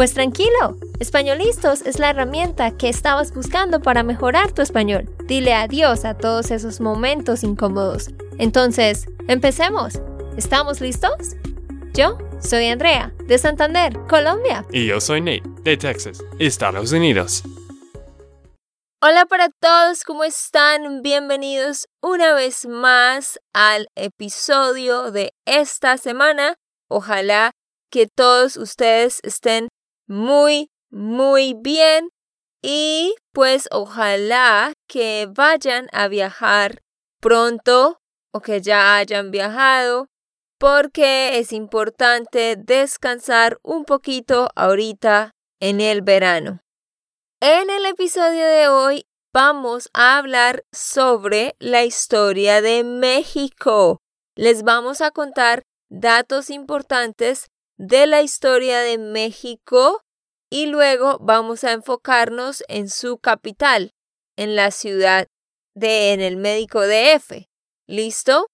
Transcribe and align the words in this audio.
Pues 0.00 0.14
tranquilo, 0.14 0.78
Españolistos 0.98 1.82
es 1.82 1.98
la 1.98 2.08
herramienta 2.08 2.74
que 2.74 2.88
estabas 2.88 3.34
buscando 3.34 3.82
para 3.82 4.02
mejorar 4.02 4.50
tu 4.50 4.62
español. 4.62 5.14
Dile 5.26 5.52
adiós 5.52 6.06
a 6.06 6.16
todos 6.16 6.50
esos 6.50 6.80
momentos 6.80 7.44
incómodos. 7.44 8.08
Entonces, 8.38 9.04
empecemos. 9.28 10.00
¿Estamos 10.38 10.80
listos? 10.80 11.36
Yo 11.92 12.16
soy 12.40 12.68
Andrea, 12.68 13.12
de 13.26 13.36
Santander, 13.36 13.92
Colombia. 14.08 14.64
Y 14.72 14.86
yo 14.86 15.02
soy 15.02 15.20
Nate, 15.20 15.42
de 15.64 15.76
Texas, 15.76 16.24
Estados 16.38 16.92
Unidos. 16.92 17.42
Hola 19.02 19.26
para 19.26 19.50
todos, 19.50 20.04
¿cómo 20.04 20.24
están? 20.24 21.02
Bienvenidos 21.02 21.88
una 22.00 22.32
vez 22.32 22.64
más 22.64 23.38
al 23.52 23.88
episodio 23.96 25.10
de 25.10 25.34
esta 25.44 25.98
semana. 25.98 26.56
Ojalá 26.88 27.50
que 27.90 28.06
todos 28.06 28.56
ustedes 28.56 29.20
estén 29.24 29.68
muy, 30.10 30.72
muy 30.90 31.54
bien 31.54 32.10
y 32.62 33.14
pues 33.32 33.68
ojalá 33.70 34.72
que 34.88 35.28
vayan 35.30 35.86
a 35.92 36.08
viajar 36.08 36.82
pronto 37.20 38.00
o 38.32 38.40
que 38.40 38.60
ya 38.60 38.96
hayan 38.96 39.30
viajado 39.30 40.08
porque 40.58 41.38
es 41.38 41.52
importante 41.52 42.56
descansar 42.58 43.60
un 43.62 43.84
poquito 43.84 44.48
ahorita 44.56 45.30
en 45.60 45.80
el 45.80 46.02
verano. 46.02 46.60
En 47.40 47.70
el 47.70 47.86
episodio 47.86 48.44
de 48.44 48.66
hoy 48.66 49.06
vamos 49.32 49.90
a 49.94 50.18
hablar 50.18 50.64
sobre 50.72 51.54
la 51.60 51.84
historia 51.84 52.60
de 52.60 52.82
México. 52.82 54.00
Les 54.34 54.64
vamos 54.64 55.00
a 55.02 55.12
contar 55.12 55.62
datos 55.88 56.50
importantes 56.50 57.49
de 57.80 58.06
la 58.06 58.22
historia 58.22 58.80
de 58.80 58.98
México 58.98 60.02
y 60.50 60.66
luego 60.66 61.18
vamos 61.20 61.64
a 61.64 61.72
enfocarnos 61.72 62.62
en 62.68 62.88
su 62.88 63.18
capital, 63.18 63.92
en 64.36 64.54
la 64.54 64.70
ciudad 64.70 65.26
de 65.74 66.12
en 66.12 66.20
el 66.20 66.36
médico 66.36 66.82
DF. 66.82 67.48
¿Listo? 67.86 68.46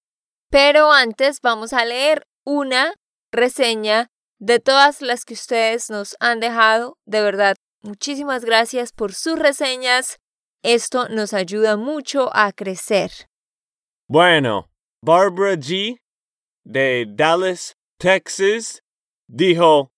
Pero 0.51 0.93
antes 0.93 1.41
vamos 1.41 1.73
a 1.73 1.85
leer 1.85 2.27
una 2.45 2.95
reseña 3.33 4.09
de 4.39 4.61
todas 4.61 5.03
las 5.03 5.25
que 5.25 5.35
ustedes 5.35 5.91
nos 5.91 6.17
han 6.21 6.41
dejado. 6.41 6.97
De 7.05 7.21
verdad, 7.21 7.57
Muchísimas 7.87 8.45
gracias 8.45 8.93
por 8.93 9.15
sus 9.15 9.39
reseñas. 9.39 10.19
Esto 10.65 11.09
nos 11.09 11.33
ayuda 11.33 11.77
mucho 11.77 12.35
a 12.35 12.51
crecer. 12.53 13.13
Bueno, 14.09 14.73
Barbara 15.01 15.55
G. 15.55 16.01
de 16.65 17.07
Dallas, 17.09 17.77
Texas, 17.97 18.83
dijo, 19.31 19.89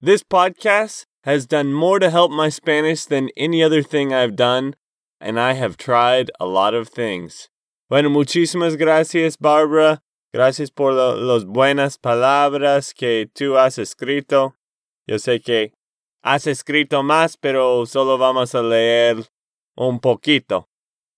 This 0.00 0.22
podcast 0.22 1.06
has 1.24 1.46
done 1.46 1.72
more 1.72 1.98
to 1.98 2.10
help 2.10 2.30
my 2.30 2.48
Spanish 2.48 3.04
than 3.04 3.30
any 3.36 3.62
other 3.62 3.82
thing 3.82 4.12
I've 4.12 4.36
done, 4.36 4.74
and 5.20 5.40
I 5.40 5.54
have 5.54 5.76
tried 5.76 6.30
a 6.38 6.46
lot 6.46 6.74
of 6.74 6.88
things. 6.88 7.48
Bueno, 7.88 8.10
muchísimas 8.10 8.76
gracias, 8.76 9.36
Barbara. 9.36 10.00
Gracias 10.32 10.70
por 10.70 10.92
las 10.92 11.44
buenas 11.44 11.96
palabras 11.98 12.92
que 12.92 13.26
tú 13.32 13.56
has 13.56 13.78
escrito. 13.78 14.54
Yo 15.06 15.18
sé 15.18 15.40
que 15.40 15.72
has 16.22 16.46
escrito 16.46 17.02
más, 17.02 17.36
pero 17.36 17.86
solo 17.86 18.18
vamos 18.18 18.54
a 18.54 18.62
leer 18.62 19.24
un 19.76 20.00
poquito, 20.00 20.68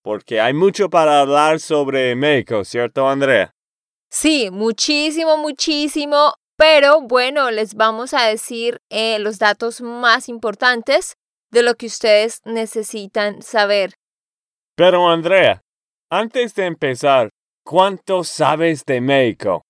porque 0.03 0.39
hay 0.39 0.53
mucho 0.53 0.89
para 0.89 1.21
hablar 1.21 1.59
sobre 1.59 2.15
México, 2.15 2.63
¿cierto, 2.63 3.09
Andrea? 3.09 3.53
Sí, 4.09 4.49
muchísimo, 4.51 5.37
muchísimo, 5.37 6.33
pero 6.59 6.99
bueno, 6.99 7.51
les 7.51 7.75
vamos 7.75 8.13
a 8.13 8.25
decir 8.25 8.81
eh, 8.89 9.17
los 9.19 9.39
datos 9.39 9.79
más 9.79 10.27
importantes 10.27 11.15
de 11.51 11.63
lo 11.63 11.75
que 11.75 11.85
ustedes 11.85 12.41
necesitan 12.43 13.41
saber. 13.41 13.93
Pero, 14.75 15.09
Andrea, 15.09 15.61
antes 16.11 16.55
de 16.55 16.65
empezar, 16.65 17.29
¿cuánto 17.63 18.25
sabes 18.25 18.83
de 18.83 18.99
México? 18.99 19.61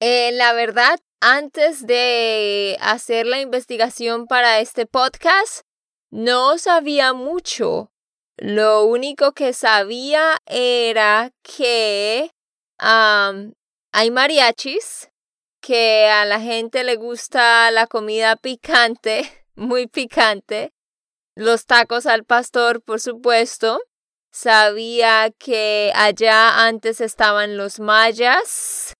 Eh, 0.00 0.32
la 0.32 0.52
verdad, 0.52 0.98
antes 1.22 1.86
de 1.86 2.76
hacer 2.82 3.24
la 3.24 3.40
investigación 3.40 4.26
para 4.26 4.60
este 4.60 4.84
podcast, 4.84 5.62
no 6.10 6.58
sabía 6.58 7.14
mucho. 7.14 7.90
Lo 8.36 8.84
único 8.84 9.32
que 9.32 9.54
sabía 9.54 10.36
era 10.44 11.30
que 11.42 12.32
hay 12.78 14.10
mariachis, 14.10 15.11
que 15.62 16.08
a 16.08 16.26
la 16.26 16.40
gente 16.40 16.84
le 16.84 16.96
gusta 16.96 17.70
la 17.70 17.86
comida 17.86 18.36
picante, 18.36 19.46
muy 19.54 19.86
picante, 19.86 20.74
los 21.34 21.64
tacos 21.64 22.04
al 22.04 22.24
pastor, 22.24 22.82
por 22.82 23.00
supuesto. 23.00 23.80
Sabía 24.30 25.32
que 25.38 25.90
allá 25.94 26.66
antes 26.66 27.00
estaban 27.00 27.56
los 27.56 27.80
mayas, 27.80 28.94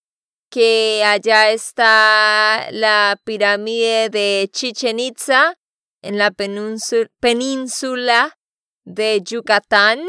que 0.50 1.02
allá 1.04 1.50
está 1.50 2.68
la 2.70 3.18
pirámide 3.24 4.08
de 4.10 4.48
Chichen 4.52 5.00
Itza 5.00 5.58
en 6.02 6.18
la 6.18 6.30
península 6.30 8.38
de 8.84 9.20
Yucatán. 9.22 10.00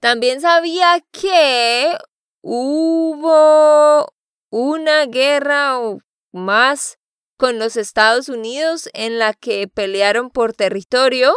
También 0.00 0.40
sabía 0.40 1.04
que 1.12 1.94
hubo 2.40 4.10
una 4.50 5.06
guerra 5.06 5.78
o 5.78 6.00
más 6.32 6.98
con 7.36 7.58
los 7.58 7.76
Estados 7.76 8.28
Unidos 8.28 8.88
en 8.92 9.18
la 9.18 9.32
que 9.32 9.66
pelearon 9.66 10.30
por 10.30 10.52
territorio. 10.52 11.32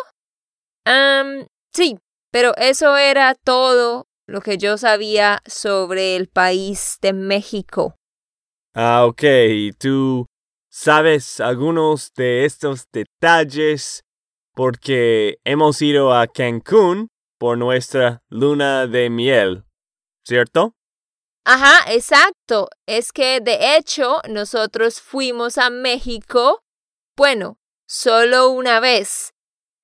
sí, 1.72 1.98
pero 2.32 2.54
eso 2.58 2.98
era 2.98 3.36
todo 3.36 4.08
lo 4.28 4.42
que 4.42 4.58
yo 4.58 4.78
sabía 4.78 5.42
sobre 5.46 6.16
el 6.16 6.28
país 6.28 6.98
de 7.02 7.14
México. 7.14 7.96
Ah, 8.74 9.06
ok. 9.06 9.24
¿Tú 9.78 10.26
sabes 10.70 11.40
algunos 11.40 12.12
de 12.16 12.46
estos 12.46 12.88
detalles 12.92 14.04
porque 14.54 15.38
hemos 15.44 15.82
ido 15.82 16.14
a 16.14 16.28
Cancún 16.28 17.10
por 17.40 17.58
nuestra 17.58 18.24
luna 18.30 18.88
de 18.88 19.10
miel, 19.10 19.66
¿cierto? 20.26 20.76
Ajá, 21.46 21.92
exacto. 21.92 22.70
Es 22.86 23.12
que 23.12 23.42
de 23.42 23.76
hecho 23.76 24.22
nosotros 24.30 25.02
fuimos 25.02 25.58
a 25.58 25.70
México, 25.70 26.64
bueno, 27.16 27.58
solo 27.86 28.50
una 28.50 28.80
vez. 28.80 29.34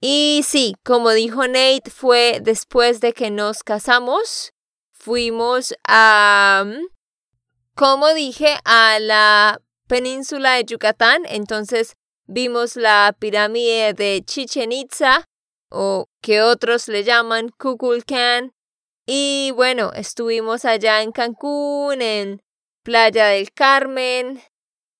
Y 0.02 0.42
sí, 0.46 0.75
como 0.86 1.12
dijo 1.12 1.47
Nate, 1.47 1.92
fue 1.92 2.40
después 2.42 3.02
de 3.02 3.14
que 3.14 3.31
nos 3.31 3.64
casamos. 3.64 4.53
Fuimos 4.94 5.74
a 5.88 6.66
como 7.80 8.14
dije, 8.14 8.58
a 8.66 9.00
la 9.00 9.62
península 9.88 10.56
de 10.56 10.66
Yucatán. 10.66 11.22
Entonces 11.30 11.96
vimos 12.28 12.76
la 12.76 13.16
pirámide 13.18 13.94
de 13.94 14.22
Chichen 14.26 14.73
Itza, 14.73 15.29
o 15.70 16.09
que 16.22 16.41
otros 16.41 16.90
le 16.90 17.06
llaman 17.06 17.47
Kukulcán. 17.58 18.52
Y 19.11 19.50
bueno, 19.56 19.91
estuvimos 19.96 20.66
allá 20.66 21.02
en 21.02 21.11
Cancún, 21.11 22.00
en 22.00 22.44
Playa 22.84 23.26
del 23.29 23.52
Carmen, 23.52 24.40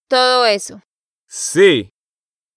todo 0.09 0.47
eso. 0.47 0.81
Sí. 1.27 1.91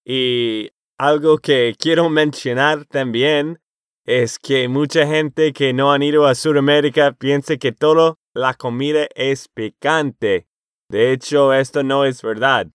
Y 0.03 0.71
algo 0.97 1.37
que 1.37 1.75
quiero 1.77 2.09
mencionar 2.09 2.85
también 2.85 3.59
es 4.03 4.39
que 4.39 4.67
mucha 4.67 5.05
gente 5.05 5.53
que 5.53 5.73
no 5.73 5.93
han 5.93 6.01
ido 6.01 6.25
a 6.25 6.33
Sudamérica 6.33 7.11
piensa 7.11 7.57
que 7.57 7.71
todo 7.71 8.17
la 8.33 8.55
comida 8.55 9.07
es 9.13 9.47
picante. 9.47 10.47
De 10.89 11.11
hecho, 11.11 11.53
esto 11.53 11.83
no 11.83 12.03
es 12.03 12.23
verdad. 12.23 12.65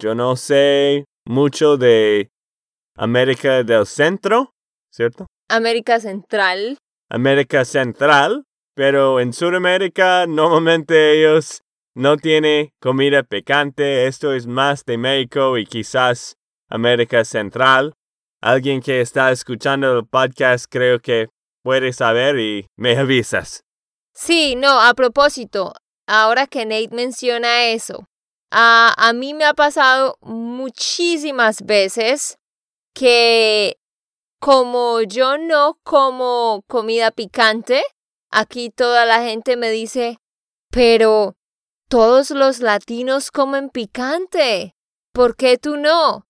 Yo 0.00 0.14
no 0.14 0.36
sé 0.36 1.04
mucho 1.26 1.76
de 1.76 2.30
América 2.96 3.62
del 3.62 3.84
Centro, 3.84 4.54
¿cierto? 4.90 5.26
América 5.50 6.00
Central. 6.00 6.78
América 7.12 7.66
Central, 7.66 8.46
pero 8.74 9.20
en 9.20 9.34
Sudamérica 9.34 10.26
normalmente 10.26 11.18
ellos 11.18 11.62
no 11.94 12.16
tienen 12.16 12.70
comida 12.80 13.22
picante. 13.22 14.06
Esto 14.06 14.32
es 14.32 14.46
más 14.46 14.86
de 14.86 14.96
México 14.96 15.58
y 15.58 15.66
quizás 15.66 16.38
América 16.70 17.26
Central. 17.26 17.92
Alguien 18.40 18.80
que 18.80 19.02
está 19.02 19.30
escuchando 19.30 19.98
el 19.98 20.06
podcast 20.06 20.64
creo 20.70 21.00
que 21.00 21.28
puede 21.62 21.92
saber 21.92 22.38
y 22.38 22.66
me 22.76 22.96
avisas. 22.96 23.62
Sí, 24.14 24.56
no, 24.56 24.80
a 24.80 24.94
propósito, 24.94 25.74
ahora 26.06 26.46
que 26.46 26.64
Nate 26.64 26.96
menciona 26.96 27.66
eso, 27.66 28.06
a, 28.50 28.94
a 28.96 29.12
mí 29.12 29.34
me 29.34 29.44
ha 29.44 29.52
pasado 29.52 30.16
muchísimas 30.22 31.60
veces 31.60 32.38
que 32.94 33.76
como 34.42 35.00
yo 35.02 35.38
no 35.38 35.78
como 35.84 36.64
comida 36.66 37.12
picante, 37.12 37.80
aquí 38.28 38.70
toda 38.70 39.06
la 39.06 39.22
gente 39.22 39.56
me 39.56 39.70
dice, 39.70 40.18
pero 40.68 41.36
todos 41.88 42.32
los 42.32 42.58
latinos 42.58 43.30
comen 43.30 43.70
picante, 43.70 44.74
¿por 45.12 45.36
qué 45.36 45.58
tú 45.58 45.76
no? 45.76 46.26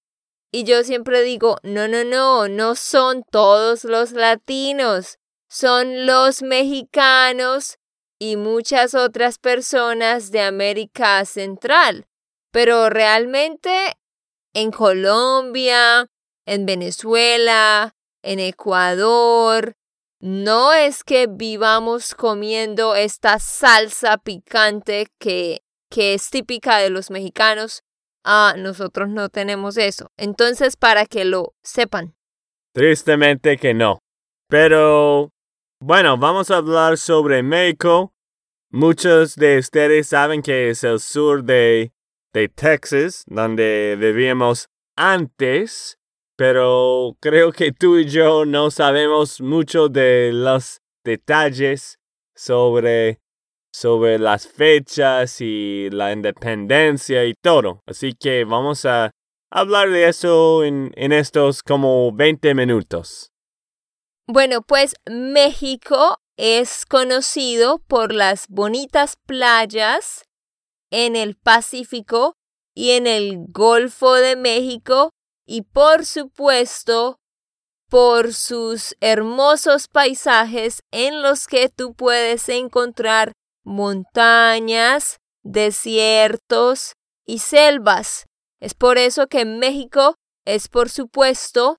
Y 0.53 0.64
yo 0.64 0.85
siempre 0.85 1.23
digo, 1.23 1.56
no, 1.62 1.88
no, 1.88 2.05
no, 2.05 2.49
no 2.49 2.75
son 2.75 3.25
todos 3.31 3.85
los 3.85 4.12
latinos, 4.12 5.17
son 5.49 6.05
los 6.05 6.43
mexicanos 6.43 7.79
y 8.19 8.37
muchas 8.37 8.94
otras 8.94 9.38
personas 9.38 10.31
de 10.31 10.43
América 10.43 11.25
Central. 11.25 12.06
Pero 12.50 12.91
realmente 12.91 13.97
en 14.53 14.70
Colombia, 14.70 16.11
en 16.44 16.67
Venezuela, 16.67 17.94
en 18.22 18.38
Ecuador, 18.38 19.74
no 20.20 20.72
es 20.72 21.02
que 21.02 21.26
vivamos 21.28 22.14
comiendo 22.14 22.94
esta 22.94 23.40
salsa 23.40 24.19
picante 24.19 25.08
que, 25.19 25.62
que 25.90 26.14
es 26.14 26.30
típica 26.30 26.78
de 26.78 26.90
los 26.90 27.10
mexicanos. 27.10 27.82
Ah, 28.24 28.54
nosotros 28.56 29.08
no 29.08 29.28
tenemos 29.28 29.76
eso. 29.76 30.12
Entonces, 30.16 30.76
para 30.76 31.06
que 31.06 31.24
lo 31.24 31.54
sepan. 31.62 32.14
Tristemente 32.72 33.56
que 33.56 33.74
no. 33.74 33.98
Pero, 34.48 35.30
bueno, 35.80 36.16
vamos 36.18 36.52
a 36.52 36.58
hablar 36.58 36.98
sobre 36.98 37.42
México. 37.42 38.14
Muchos 38.70 39.34
de 39.34 39.58
ustedes 39.58 40.06
saben 40.06 40.40
que 40.40 40.70
es 40.70 40.84
el 40.84 41.00
sur 41.00 41.42
de, 41.42 41.92
de 42.32 42.48
Texas, 42.48 43.25
donde 43.26 43.96
vivíamos 43.98 44.68
antes 44.96 45.98
pero 46.42 47.16
creo 47.20 47.52
que 47.52 47.70
tú 47.70 47.98
y 47.98 48.04
yo 48.06 48.44
no 48.44 48.72
sabemos 48.72 49.40
mucho 49.40 49.88
de 49.88 50.32
los 50.32 50.80
detalles 51.04 52.00
sobre, 52.34 53.20
sobre 53.72 54.18
las 54.18 54.48
fechas 54.48 55.40
y 55.40 55.88
la 55.92 56.12
independencia 56.12 57.24
y 57.26 57.34
todo. 57.40 57.84
Así 57.86 58.14
que 58.14 58.42
vamos 58.42 58.84
a 58.86 59.12
hablar 59.52 59.90
de 59.90 60.08
eso 60.08 60.64
en, 60.64 60.90
en 60.96 61.12
estos 61.12 61.62
como 61.62 62.10
20 62.10 62.56
minutos. 62.56 63.30
Bueno, 64.26 64.62
pues 64.62 64.96
México 65.08 66.16
es 66.36 66.86
conocido 66.86 67.78
por 67.86 68.12
las 68.12 68.48
bonitas 68.48 69.14
playas 69.28 70.24
en 70.90 71.14
el 71.14 71.36
Pacífico 71.36 72.34
y 72.74 72.90
en 72.90 73.06
el 73.06 73.44
Golfo 73.46 74.14
de 74.14 74.34
México 74.34 75.12
y 75.46 75.62
por 75.62 76.04
supuesto 76.04 77.18
por 77.88 78.32
sus 78.32 78.96
hermosos 79.00 79.88
paisajes 79.88 80.82
en 80.92 81.20
los 81.20 81.46
que 81.46 81.68
tú 81.68 81.94
puedes 81.94 82.48
encontrar 82.48 83.32
montañas, 83.64 85.18
desiertos 85.42 86.94
y 87.26 87.40
selvas. 87.40 88.24
Es 88.60 88.74
por 88.74 88.96
eso 88.96 89.26
que 89.26 89.44
México 89.44 90.14
es, 90.46 90.68
por 90.68 90.88
supuesto, 90.88 91.78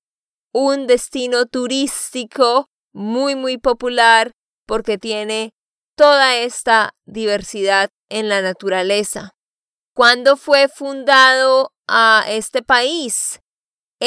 un 0.52 0.86
destino 0.86 1.46
turístico 1.46 2.68
muy, 2.92 3.34
muy 3.34 3.58
popular 3.58 4.30
porque 4.66 4.98
tiene 4.98 5.52
toda 5.96 6.36
esta 6.36 6.92
diversidad 7.06 7.90
en 8.08 8.28
la 8.28 8.40
naturaleza. 8.40 9.32
¿Cuándo 9.94 10.36
fue 10.36 10.68
fundado 10.68 11.72
a 11.86 12.24
este 12.28 12.62
país? 12.62 13.40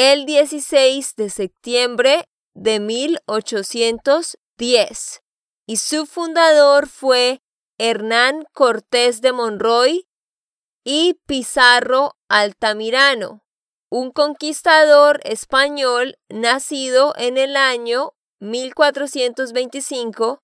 El 0.00 0.26
16 0.26 1.16
de 1.16 1.28
septiembre 1.28 2.28
de 2.54 2.78
1810 2.78 5.22
y 5.66 5.76
su 5.76 6.06
fundador 6.06 6.86
fue 6.86 7.40
Hernán 7.78 8.44
Cortés 8.52 9.20
de 9.22 9.32
Monroy 9.32 10.06
y 10.84 11.14
Pizarro 11.26 12.12
Altamirano, 12.28 13.42
un 13.90 14.12
conquistador 14.12 15.18
español 15.24 16.16
nacido 16.28 17.12
en 17.16 17.36
el 17.36 17.56
año 17.56 18.12
1425 18.38 20.38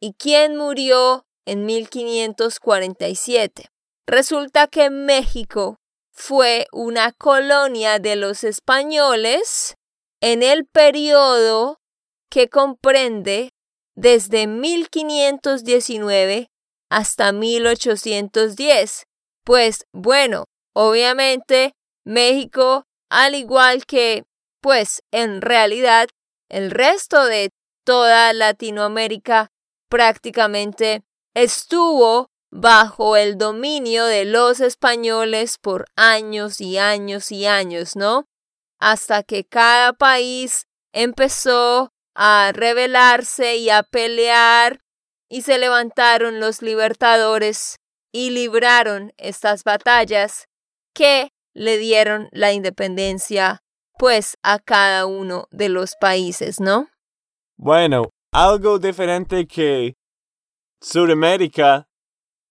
y 0.00 0.14
quien 0.14 0.56
murió 0.56 1.24
en 1.46 1.66
1547. 1.66 3.70
Resulta 4.08 4.66
que 4.66 4.90
México 4.90 5.78
fue 6.18 6.66
una 6.72 7.12
colonia 7.12 8.00
de 8.00 8.16
los 8.16 8.42
españoles 8.42 9.76
en 10.20 10.42
el 10.42 10.66
periodo 10.66 11.78
que 12.28 12.48
comprende 12.48 13.52
desde 13.94 14.48
1519 14.48 16.50
hasta 16.90 17.30
1810. 17.30 19.04
Pues 19.44 19.86
bueno, 19.92 20.46
obviamente 20.74 21.76
México, 22.04 22.82
al 23.08 23.36
igual 23.36 23.86
que, 23.86 24.24
pues 24.60 25.04
en 25.12 25.40
realidad, 25.40 26.08
el 26.48 26.72
resto 26.72 27.26
de 27.26 27.50
toda 27.84 28.32
Latinoamérica 28.32 29.52
prácticamente 29.88 31.04
estuvo 31.34 32.28
bajo 32.50 33.16
el 33.16 33.36
dominio 33.36 34.04
de 34.04 34.24
los 34.24 34.60
españoles 34.60 35.58
por 35.58 35.86
años 35.96 36.60
y 36.60 36.78
años 36.78 37.30
y 37.30 37.46
años, 37.46 37.96
¿no? 37.96 38.24
Hasta 38.78 39.22
que 39.22 39.44
cada 39.44 39.92
país 39.92 40.66
empezó 40.92 41.90
a 42.14 42.52
rebelarse 42.52 43.56
y 43.56 43.70
a 43.70 43.82
pelear 43.82 44.80
y 45.28 45.42
se 45.42 45.58
levantaron 45.58 46.40
los 46.40 46.62
libertadores 46.62 47.76
y 48.12 48.30
libraron 48.30 49.12
estas 49.18 49.62
batallas 49.64 50.48
que 50.94 51.30
le 51.54 51.76
dieron 51.78 52.28
la 52.32 52.52
independencia 52.52 53.62
pues 53.98 54.36
a 54.42 54.58
cada 54.58 55.06
uno 55.06 55.48
de 55.50 55.68
los 55.68 55.96
países, 56.00 56.60
¿no? 56.60 56.88
Bueno, 57.56 58.10
algo 58.32 58.78
diferente 58.78 59.46
que 59.46 59.94
Sudamérica 60.80 61.87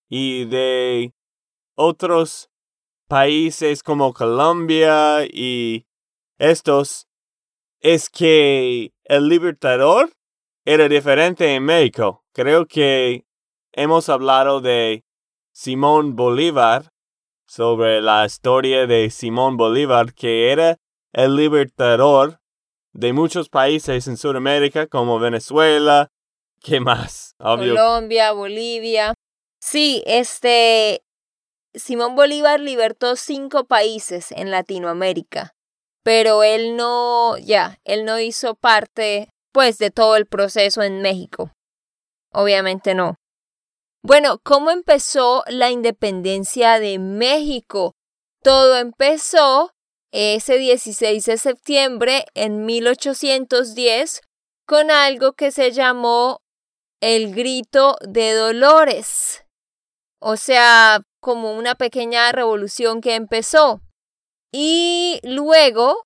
y 0.10 0.46
de 0.46 1.14
otros 1.76 2.50
países 3.08 3.84
como 3.84 4.14
Colombia 4.14 5.26
y 5.26 5.86
estos 6.38 7.08
es 7.80 8.10
que 8.10 8.92
el 9.04 9.28
libertador 9.28 10.12
era 10.66 10.90
diferente 10.90 11.56
en 11.56 11.64
México. 11.64 12.24
Creo 12.34 12.66
que 12.66 13.26
hemos 13.72 14.10
hablado 14.10 14.62
de 14.62 15.04
Simón 15.52 16.16
Bolívar, 16.16 16.92
sobre 17.48 18.02
la 18.02 18.26
historia 18.26 18.86
de 18.86 19.10
Simón 19.10 19.58
Bolívar, 19.58 20.14
que 20.14 20.52
era 20.52 20.78
el 21.14 21.36
libertador 21.36 22.40
de 22.92 23.14
muchos 23.14 23.50
países 23.50 24.08
en 24.08 24.18
Sudamérica, 24.18 24.88
como 24.88 25.20
Venezuela, 25.20 26.10
¿qué 26.62 26.80
más? 26.80 27.36
Colombia, 27.40 28.32
Bolivia. 28.34 29.14
Sí, 29.60 30.04
este 30.06 31.04
Simón 31.78 32.16
Bolívar 32.16 32.60
libertó 32.60 33.16
cinco 33.16 33.66
países 33.66 34.32
en 34.32 34.52
Latinoamérica, 34.52 35.56
pero 36.04 36.44
él 36.44 36.76
no, 36.76 37.38
ya, 37.38 37.80
él 37.84 38.06
no 38.06 38.20
hizo 38.20 38.56
parte, 38.56 39.30
pues, 39.52 39.78
de 39.78 39.92
todo 39.92 40.16
el 40.16 40.26
proceso 40.26 40.82
en 40.82 41.02
México. 41.02 41.52
Obviamente 42.32 42.96
no. 42.96 43.16
Bueno, 44.04 44.40
¿cómo 44.44 44.72
empezó 44.72 45.44
la 45.48 45.70
independencia 45.70 46.80
de 46.80 47.00
México? 47.00 47.94
Todo 48.44 48.78
empezó 48.78 49.72
ese 50.12 50.58
16 50.58 51.26
de 51.26 51.38
septiembre 51.38 52.26
en 52.34 52.66
1810 52.66 54.22
con 54.66 54.92
algo 54.92 55.34
que 55.34 55.52
se 55.52 55.72
llamó 55.72 56.40
el 57.02 57.36
grito 57.36 57.98
de 58.02 58.34
Dolores 58.34 59.47
o 60.20 60.38
sea, 60.38 61.02
como 61.20 61.58
una 61.58 61.76
pequeña 61.76 62.32
revolución 62.32 63.02
que 63.02 63.16
empezó. 63.16 63.82
Y 64.52 65.20
luego, 65.24 66.06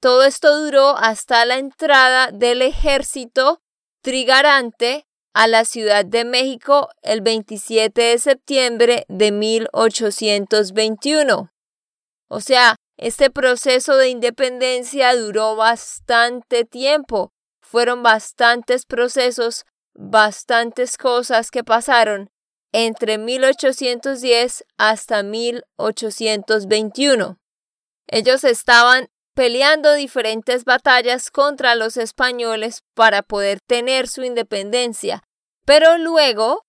todo 0.00 0.24
esto 0.24 0.60
duró 0.60 0.96
hasta 0.96 1.44
la 1.44 1.58
entrada 1.58 2.30
del 2.32 2.62
ejército 2.62 3.60
trigarante 4.02 5.04
a 5.34 5.48
la 5.48 5.64
Ciudad 5.64 6.04
de 6.04 6.24
México 6.24 6.88
el 7.02 7.20
27 7.20 8.00
de 8.00 8.18
septiembre 8.18 9.04
de 9.08 9.32
1821. 9.32 11.50
O 12.28 12.40
sea, 12.40 12.76
este 12.96 13.30
proceso 13.30 13.96
de 13.96 14.08
independencia 14.08 15.14
duró 15.14 15.56
bastante 15.56 16.64
tiempo. 16.64 17.32
Fueron 17.60 18.02
bastantes 18.02 18.86
procesos 18.86 19.64
bastantes 19.94 20.96
cosas 20.96 21.50
que 21.50 21.64
pasaron 21.64 22.30
entre 22.72 23.18
1810 23.18 24.64
hasta 24.76 25.22
1821. 25.22 27.38
Ellos 28.08 28.44
estaban 28.44 29.08
peleando 29.34 29.94
diferentes 29.94 30.64
batallas 30.64 31.30
contra 31.30 31.74
los 31.74 31.96
españoles 31.96 32.82
para 32.94 33.22
poder 33.22 33.60
tener 33.60 34.08
su 34.08 34.22
independencia, 34.22 35.22
pero 35.66 35.98
luego, 35.98 36.64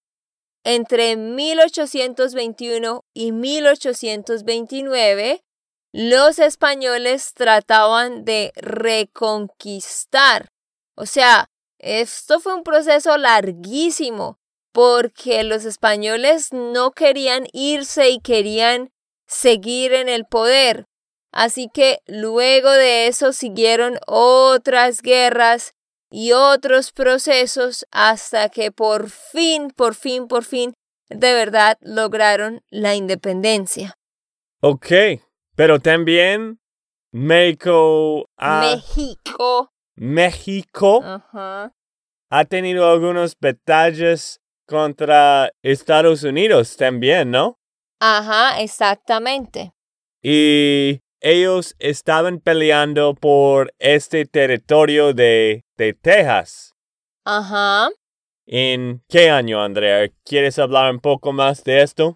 entre 0.63 1.15
1821 1.15 3.05
y 3.13 3.31
1829, 3.31 5.43
los 5.93 6.39
españoles 6.39 7.33
trataban 7.33 8.25
de 8.25 8.51
reconquistar. 8.55 10.49
O 10.95 11.05
sea, 11.05 11.47
esto 11.79 12.39
fue 12.39 12.53
un 12.53 12.63
proceso 12.63 13.17
larguísimo 13.17 14.39
porque 14.77 15.43
los 15.43 15.65
españoles 15.65 16.53
no 16.53 16.91
querían 16.91 17.47
irse 17.51 18.11
y 18.11 18.19
querían 18.19 18.91
seguir 19.25 19.91
en 19.91 20.07
el 20.07 20.25
poder. 20.25 20.85
Así 21.31 21.67
que 21.73 22.01
luego 22.05 22.69
de 22.69 23.07
eso 23.07 23.33
siguieron 23.33 23.97
otras 24.05 25.01
guerras 25.01 25.73
y 26.11 26.33
otros 26.33 26.91
procesos 26.91 27.87
hasta 27.89 28.49
que 28.49 28.71
por 28.71 29.09
fin, 29.09 29.71
por 29.75 29.95
fin, 29.95 30.27
por 30.27 30.43
fin, 30.43 30.75
de 31.09 31.33
verdad 31.33 31.79
lograron 31.81 32.61
la 32.69 32.93
independencia. 32.93 33.95
Ok, 34.61 34.91
pero 35.55 35.79
también 35.79 36.59
México 37.11 38.29
México. 39.95 41.01
Ha 42.29 42.45
tenido 42.45 42.87
algunos 42.87 43.35
batallas 43.39 44.39
contra 44.67 45.51
Estados 45.63 46.23
Unidos 46.23 46.77
también, 46.77 47.31
¿no? 47.31 47.57
Ajá, 47.99 48.61
exactamente. 48.61 49.73
Y 50.21 51.01
ellos 51.21 51.75
estaban 51.79 52.39
peleando 52.39 53.15
por 53.15 53.73
este 53.79 54.25
territorio 54.25 55.13
de, 55.13 55.65
de 55.77 55.93
Texas. 55.93 56.73
Ajá. 57.25 57.89
¿En 58.45 59.01
qué 59.09 59.29
año, 59.29 59.61
Andrea? 59.61 60.09
¿Quieres 60.23 60.57
hablar 60.59 60.91
un 60.91 60.99
poco 60.99 61.33
más 61.33 61.63
de 61.63 61.81
esto? 61.81 62.15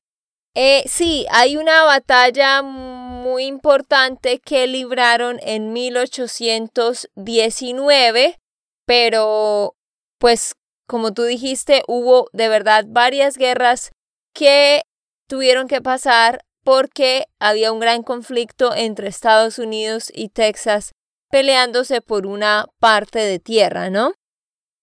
Eh, 0.54 0.84
sí, 0.86 1.26
hay 1.32 1.58
una 1.58 1.84
batalla 1.84 2.62
muy 2.62 3.46
importante 3.46 4.40
que 4.40 4.68
libraron 4.68 5.40
en 5.42 5.74
1819, 5.74 8.38
pero 8.86 9.76
pues 10.20 10.54
como 10.92 11.14
tú 11.14 11.24
dijiste, 11.24 11.84
hubo 11.88 12.28
de 12.34 12.50
verdad 12.50 12.84
varias 12.86 13.38
guerras 13.38 13.94
que 14.36 14.82
tuvieron 15.26 15.70
que 15.70 15.82
pasar 15.82 16.42
porque 16.66 17.28
había 17.40 17.72
un 17.72 17.80
gran 17.80 18.04
conflicto 18.04 18.76
entre 18.76 19.08
Estados 19.08 19.58
Unidos 19.58 20.12
y 20.14 20.28
Texas 20.28 20.92
peleándose 21.30 22.02
por 22.02 22.28
una 22.28 22.66
parte 22.82 23.20
de 23.20 23.40
tierra, 23.40 23.90
¿no? 23.90 24.12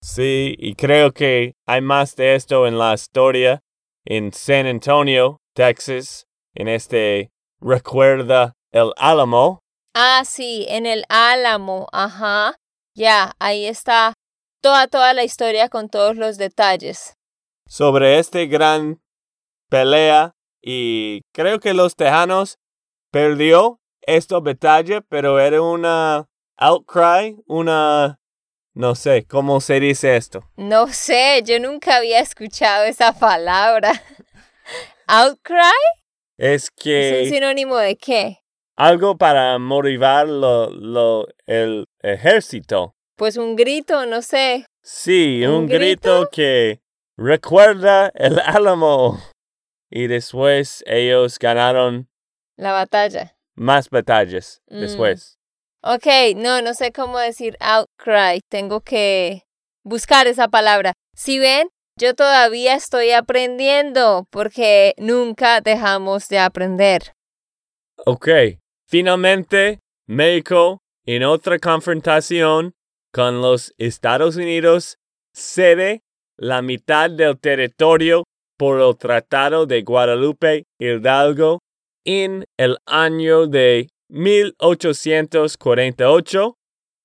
Sí, 0.01 0.55
y 0.57 0.73
creo 0.73 1.11
que 1.11 1.53
hay 1.67 1.81
más 1.81 2.15
de 2.15 2.33
esto 2.33 2.65
en 2.65 2.79
la 2.79 2.95
historia 2.95 3.61
en 4.03 4.33
San 4.33 4.65
Antonio, 4.65 5.37
Texas, 5.53 6.25
en 6.55 6.69
este 6.69 7.29
recuerda 7.61 8.53
el 8.71 8.93
Álamo. 8.97 9.59
Ah, 9.93 10.23
sí, 10.25 10.65
en 10.69 10.87
el 10.87 11.03
Álamo, 11.07 11.87
ajá. 11.91 12.55
Ya, 12.95 13.33
ahí 13.37 13.67
está 13.67 14.13
toda, 14.61 14.87
toda 14.87 15.13
la 15.13 15.23
historia 15.23 15.69
con 15.69 15.89
todos 15.89 16.15
los 16.15 16.37
detalles. 16.37 17.17
Sobre 17.67 18.19
este 18.19 18.47
gran 18.47 19.01
pelea 19.69 20.35
y 20.61 21.21
creo 21.31 21.59
que 21.59 21.73
los 21.73 21.95
tejanos 21.95 22.57
perdió 23.11 23.79
esta 24.01 24.39
batalla, 24.39 25.01
pero 25.01 25.39
era 25.39 25.61
una 25.61 26.27
outcry, 26.57 27.37
una 27.47 28.19
no 28.73 28.95
sé, 28.95 29.25
¿cómo 29.25 29.59
se 29.61 29.79
dice 29.79 30.15
esto? 30.15 30.49
No 30.55 30.87
sé, 30.87 31.41
yo 31.43 31.59
nunca 31.59 31.97
había 31.97 32.19
escuchado 32.19 32.85
esa 32.85 33.11
palabra. 33.11 33.91
¿Outcry? 35.07 35.57
Es 36.37 36.71
que... 36.71 37.23
¿Es 37.23 37.27
un 37.27 37.33
sinónimo 37.33 37.77
de 37.77 37.97
qué? 37.97 38.37
Algo 38.77 39.17
para 39.17 39.59
motivar 39.59 40.29
lo, 40.29 40.69
lo, 40.69 41.27
el 41.45 41.87
ejército. 42.01 42.95
Pues 43.19 43.35
un 43.35 43.57
grito, 43.57 44.05
no 44.05 44.21
sé. 44.21 44.65
Sí, 44.81 45.45
un, 45.45 45.53
¿Un 45.55 45.67
grito? 45.67 46.21
grito? 46.21 46.29
que 46.31 46.79
recuerda 47.17 48.11
el 48.15 48.39
Álamo. 48.45 49.19
Y 49.91 50.07
después 50.07 50.83
ellos 50.87 51.37
ganaron 51.37 52.07
La 52.57 52.71
batalla. 52.71 53.35
más 53.55 53.89
batallas 53.89 54.61
Mm. 54.69 54.79
después. 54.79 55.35
Ok, 55.83 56.05
no, 56.37 56.61
no 56.61 56.73
sé 56.73 56.93
cómo 56.93 57.19
decir 57.19 57.57
outcry. 57.59 58.39
Tengo 58.49 58.79
que 58.79 59.43
buscar 59.83 60.27
esa 60.27 60.47
palabra. 60.47 60.93
Si 61.13 61.39
ven, 61.39 61.67
yo 61.97 62.13
todavía 62.15 62.75
estoy 62.75 63.11
aprendiendo 63.11 64.27
porque 64.29 64.93
nunca 64.97 65.59
dejamos 65.59 66.29
de 66.29 66.39
aprender. 66.39 67.11
Ok, 68.05 68.29
finalmente 68.87 69.79
México 70.07 70.79
en 71.05 71.23
otra 71.25 71.59
confrontación 71.59 72.71
con 73.11 73.41
los 73.41 73.73
Estados 73.77 74.35
Unidos 74.35 74.97
cede 75.33 76.01
la 76.37 76.61
mitad 76.61 77.09
del 77.09 77.39
territorio 77.39 78.25
por 78.57 78.81
el 78.81 78.97
Tratado 78.97 79.65
de 79.65 79.83
Guadalupe 79.83 80.65
Hidalgo 80.79 81.59
en 82.05 82.43
el 82.57 82.77
año 82.85 83.47
de 83.47 83.87
1848. 84.09 86.55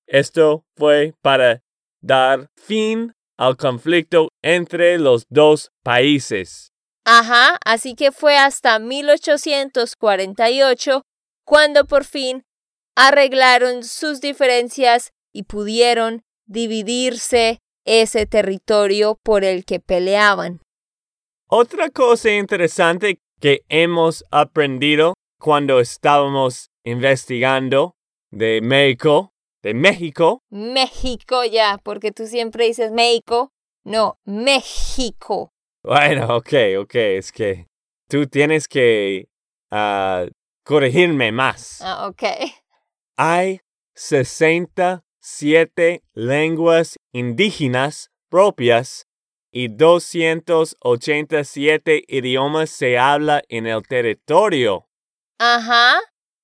Esto 0.07 0.63
fue 0.77 1.13
para 1.21 1.61
dar 2.01 2.47
fin 2.55 3.13
al 3.37 3.57
conflicto 3.57 4.29
entre 4.43 4.97
los 4.97 5.25
dos 5.29 5.71
países. 5.83 6.71
Ajá, 7.05 7.57
así 7.65 7.95
que 7.95 8.11
fue 8.11 8.37
hasta 8.37 8.79
1848 8.79 11.01
cuando 11.45 11.85
por 11.85 12.05
fin 12.05 12.43
arreglaron 12.95 13.83
sus 13.83 14.21
diferencias 14.21 15.11
y 15.35 15.43
pudieron 15.43 16.23
dividirse 16.45 17.59
ese 17.83 18.25
territorio 18.25 19.19
por 19.21 19.43
el 19.43 19.65
que 19.65 19.81
peleaban. 19.81 20.61
Otra 21.49 21.89
cosa 21.89 22.31
interesante 22.31 23.19
que 23.41 23.65
hemos 23.67 24.23
aprendido 24.31 25.13
cuando 25.37 25.81
estábamos 25.81 26.69
investigando 26.85 27.95
de 28.31 28.61
México, 28.61 29.33
de 29.61 29.73
México, 29.73 30.41
México 30.49 31.43
ya, 31.43 31.79
porque 31.83 32.13
tú 32.13 32.27
siempre 32.27 32.67
dices 32.67 32.93
México. 32.93 33.51
No, 33.83 34.17
México. 34.23 35.51
bueno, 35.83 36.37
ok, 36.37 36.53
ok, 36.79 36.95
es 36.95 37.33
que 37.33 37.67
tú 38.07 38.25
tienes 38.27 38.69
que 38.69 39.27
ah, 39.69 40.27
corregirme 40.63 41.33
más. 41.33 41.81
Ah, 41.81 42.07
ok. 42.07 42.23
Hay 43.17 43.59
67 45.25 46.03
lenguas 46.13 46.99
indígenas 47.11 48.11
propias 48.29 49.07
y 49.51 49.69
287 49.69 52.03
idiomas 52.07 52.69
se 52.69 52.99
habla 52.99 53.41
en 53.49 53.65
el 53.65 53.81
territorio. 53.87 54.87
Ajá, 55.39 55.99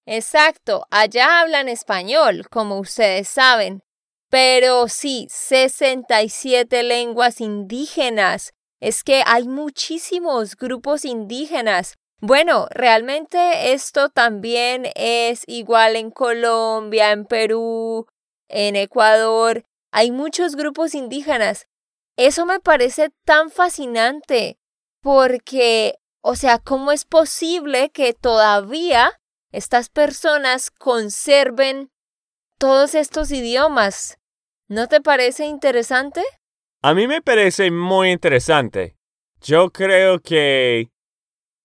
exacto. 0.08 0.88
Allá 0.90 1.42
hablan 1.42 1.70
español, 1.70 2.48
como 2.50 2.80
ustedes 2.80 3.28
saben. 3.28 3.84
Pero 4.32 4.88
sí, 4.88 5.28
67 5.30 6.82
lenguas 6.82 7.40
indígenas. 7.40 8.56
Es 8.80 9.04
que 9.04 9.22
hay 9.28 9.48
muchísimos 9.48 10.58
grupos 10.58 11.06
indígenas. 11.06 12.00
Bueno, 12.20 12.68
realmente 12.72 13.74
esto 13.74 14.10
también 14.10 14.88
es 14.96 15.44
igual 15.46 15.96
en 15.96 16.10
Colombia, 16.10 17.12
en 17.12 17.26
Perú, 17.26 18.08
en 18.52 18.76
Ecuador. 18.76 19.64
Hay 19.92 20.12
muchos 20.12 20.56
grupos 20.56 20.94
indígenas. 20.94 21.68
Eso 22.18 22.46
me 22.46 22.60
parece 22.60 23.10
tan 23.26 23.50
fascinante 23.50 24.60
porque, 25.02 25.96
o 26.22 26.36
sea, 26.36 26.60
¿cómo 26.60 26.92
es 26.92 27.06
posible 27.06 27.90
que 27.90 28.14
todavía 28.14 29.20
estas 29.52 29.90
personas 29.90 30.70
conserven 30.72 31.92
todos 32.58 32.94
estos 32.94 33.32
idiomas? 33.32 34.20
¿No 34.68 34.88
te 34.88 35.02
parece 35.02 35.46
interesante? 35.46 36.22
A 36.82 36.94
mí 36.94 37.08
me 37.08 37.22
parece 37.22 37.72
muy 37.72 38.12
interesante. 38.12 38.96
Yo 39.42 39.72
creo 39.72 40.20
que 40.20 40.92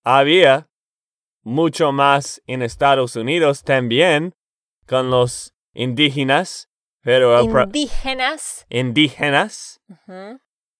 había 0.02 0.68
mucho 1.42 1.92
más 1.92 2.42
en 2.46 2.62
Estados 2.62 3.16
Unidos 3.16 3.62
también 3.62 4.34
con 4.86 5.10
los 5.10 5.54
indígenas, 5.74 6.68
pero 7.06 7.40
Indígenas. 7.40 8.66
indígenas, 8.68 9.80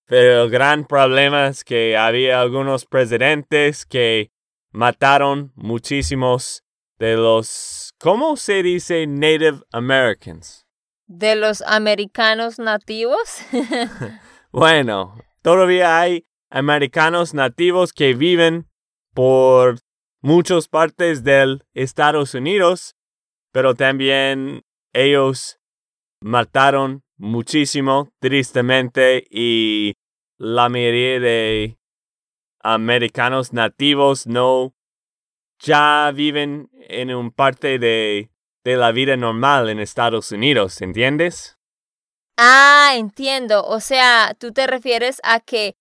pero 0.06 0.42
el 0.42 0.50
gran 0.50 0.84
problema 0.84 1.46
es 1.46 1.62
que 1.62 1.96
había 1.96 2.40
algunos 2.40 2.84
presidentes 2.84 3.86
que 3.86 4.32
mataron 4.72 5.52
muchísimos 5.54 6.64
de 6.98 7.14
los, 7.14 7.94
¿cómo 8.00 8.36
se 8.36 8.64
dice 8.64 9.06
Native 9.06 9.60
Americans? 9.70 10.66
¿De 11.06 11.36
los 11.36 11.62
americanos 11.62 12.58
nativos? 12.58 13.38
bueno, 14.50 15.16
todavía 15.42 16.00
hay 16.00 16.26
americanos 16.50 17.34
nativos 17.34 17.92
que 17.92 18.14
viven 18.14 18.68
por 19.14 19.78
muchas 20.22 20.66
partes 20.66 21.22
del 21.22 21.62
Estados 21.72 22.34
Unidos, 22.34 22.96
pero 23.52 23.76
también 23.76 24.64
ellos 24.92 25.60
mataron 26.20 27.02
muchísimo, 27.16 28.10
tristemente, 28.20 29.26
y 29.30 29.94
la 30.38 30.68
mayoría 30.68 31.20
de 31.20 31.78
americanos 32.62 33.52
nativos 33.52 34.26
no 34.26 34.74
ya 35.58 36.10
viven 36.14 36.68
en 36.88 37.14
un 37.14 37.30
parte 37.30 37.78
de, 37.78 38.30
de 38.64 38.76
la 38.76 38.92
vida 38.92 39.16
normal 39.16 39.68
en 39.68 39.78
Estados 39.78 40.32
Unidos, 40.32 40.80
¿entiendes? 40.82 41.56
Ah, 42.36 42.92
entiendo. 42.94 43.64
O 43.64 43.80
sea, 43.80 44.34
tú 44.38 44.52
te 44.52 44.66
refieres 44.66 45.20
a 45.22 45.40
que 45.40 45.76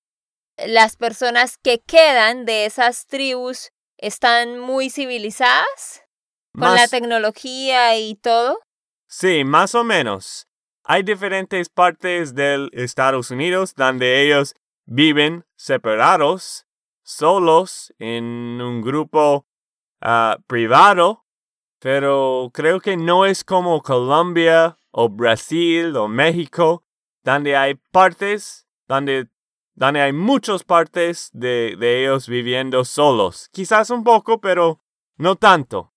las 0.58 0.96
personas 0.96 1.58
que 1.58 1.80
quedan 1.80 2.46
de 2.46 2.66
esas 2.66 3.08
tribus 3.08 3.72
están 3.98 4.60
muy 4.60 4.90
civilizadas 4.90 6.04
con 6.54 6.74
la 6.74 6.88
tecnología 6.88 7.98
y 7.98 8.16
todo. 8.16 8.60
Sí, 9.08 9.44
más 9.44 9.76
o 9.76 9.84
menos. 9.84 10.48
Hay 10.84 11.04
diferentes 11.04 11.70
partes 11.70 12.36
del 12.36 12.70
Estados 12.74 13.32
Unidos 13.32 13.74
donde 13.76 14.24
ellos 14.24 14.56
viven 14.86 15.46
separados, 15.56 16.68
solos, 17.04 17.94
en 17.98 18.62
un 18.62 18.82
grupo 18.82 19.48
ah, 20.02 20.38
privado, 20.48 21.26
pero 21.80 22.52
creo 22.54 22.80
que 22.80 22.98
no 22.98 23.26
es 23.26 23.44
como 23.44 23.82
Colombia 23.82 24.78
o 24.92 25.10
Brasil 25.10 25.96
o 25.98 26.08
México, 26.08 26.84
donde 27.24 27.56
hay 27.56 27.76
partes, 27.92 28.68
donde, 28.88 29.28
donde 29.74 30.02
hay 30.02 30.14
muchas 30.14 30.64
partes 30.64 31.32
de, 31.34 31.76
de 31.80 32.04
ellos 32.04 32.28
viviendo 32.28 32.86
solos. 32.86 33.50
Quizás 33.52 33.90
un 33.90 34.04
poco, 34.04 34.40
pero 34.40 34.82
no 35.18 35.36
tanto. 35.36 35.95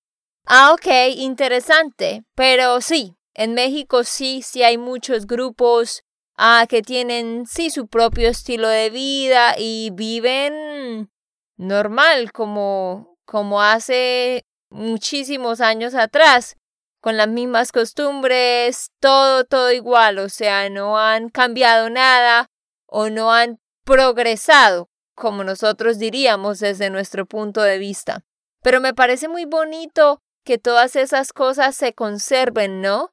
Ah, 0.50 0.73
ok, 0.73 0.87
interesante. 1.17 2.25
Pero 2.35 2.81
sí, 2.81 3.14
en 3.35 3.52
México 3.52 4.02
sí, 4.02 4.40
sí 4.40 4.62
hay 4.62 4.78
muchos 4.78 5.26
grupos 5.26 6.05
ah, 6.38 6.64
que 6.67 6.81
tienen 6.81 7.45
sí 7.47 7.69
su 7.69 7.87
propio 7.87 8.31
estilo 8.31 8.67
de 8.67 8.88
vida 8.88 9.57
y 9.59 9.90
viven 9.93 11.11
normal 11.59 12.33
como, 12.33 13.19
como 13.26 13.61
hace 13.61 14.47
muchísimos 14.71 15.61
años 15.61 15.95
atrás, 15.95 16.57
con 17.02 17.19
las 17.19 17.28
mismas 17.28 17.71
costumbres, 17.71 18.90
todo, 19.00 19.45
todo 19.45 19.71
igual, 19.71 20.19
o 20.19 20.31
sea, 20.31 20.71
no 20.71 20.99
han 20.99 21.28
cambiado 21.28 21.90
nada 21.90 22.47
o 22.87 23.11
no 23.11 23.33
han 23.33 23.59
progresado, 23.85 24.88
como 25.14 25.45
nosotros 25.45 25.99
diríamos 25.99 26.59
desde 26.59 26.88
nuestro 26.88 27.26
punto 27.26 27.61
de 27.61 27.76
vista. 27.76 28.25
Pero 28.62 28.81
me 28.81 28.95
parece 28.95 29.28
muy 29.28 29.45
bonito 29.45 30.23
que 30.49 30.59
todas 30.59 30.97
esas 30.97 31.33
cosas 31.33 31.76
se 31.76 31.93
conserven, 31.93 32.81
¿no? 32.81 33.11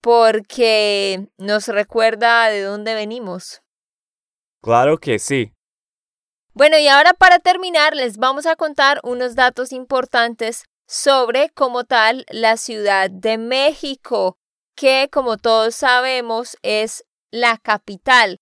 porque 0.00 1.28
nos 1.38 1.68
recuerda 1.68 2.48
de 2.48 2.62
dónde 2.62 2.94
venimos. 2.94 3.62
Claro 4.62 4.98
que 4.98 5.18
sí. 5.18 5.52
Bueno, 6.52 6.78
y 6.78 6.88
ahora 6.88 7.14
para 7.14 7.38
terminar 7.38 7.94
les 7.94 8.16
vamos 8.16 8.46
a 8.46 8.56
contar 8.56 9.00
unos 9.04 9.34
datos 9.34 9.72
importantes 9.72 10.64
sobre 10.86 11.50
como 11.50 11.84
tal 11.84 12.24
la 12.30 12.56
Ciudad 12.56 13.10
de 13.10 13.38
México, 13.38 14.38
que 14.74 15.08
como 15.12 15.36
todos 15.36 15.74
sabemos 15.74 16.56
es 16.62 17.04
la 17.30 17.58
capital. 17.58 18.38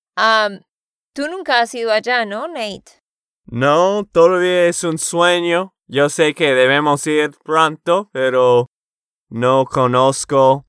Tú 1.12 1.28
nunca 1.28 1.60
has 1.60 1.74
ido 1.74 1.92
allá, 1.92 2.24
¿no, 2.24 2.48
Nate? 2.48 3.02
No, 3.46 4.04
todavía 4.10 4.66
es 4.66 4.82
un 4.84 4.98
sueño. 4.98 5.75
Yo 5.88 6.08
sé 6.08 6.34
que 6.34 6.52
debemos 6.52 7.06
ir 7.06 7.30
pronto, 7.44 8.10
pero 8.12 8.66
no 9.28 9.64
conozco 9.66 10.66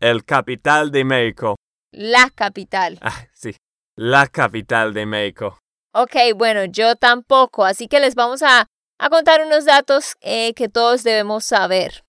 el 0.00 0.24
capital 0.24 0.90
de 0.90 1.04
México. 1.04 1.56
La 1.92 2.30
capital. 2.30 2.98
Ah, 3.02 3.28
sí, 3.34 3.54
la 3.94 4.26
capital 4.26 4.94
de 4.94 5.04
México. 5.04 5.58
Ok, 5.92 6.16
bueno, 6.34 6.64
yo 6.64 6.96
tampoco, 6.96 7.64
así 7.64 7.88
que 7.88 8.00
les 8.00 8.14
vamos 8.14 8.42
a, 8.42 8.66
a 8.98 9.10
contar 9.10 9.44
unos 9.44 9.66
datos 9.66 10.16
eh, 10.22 10.54
que 10.54 10.68
todos 10.68 11.04
debemos 11.04 11.44
saber. 11.44 12.02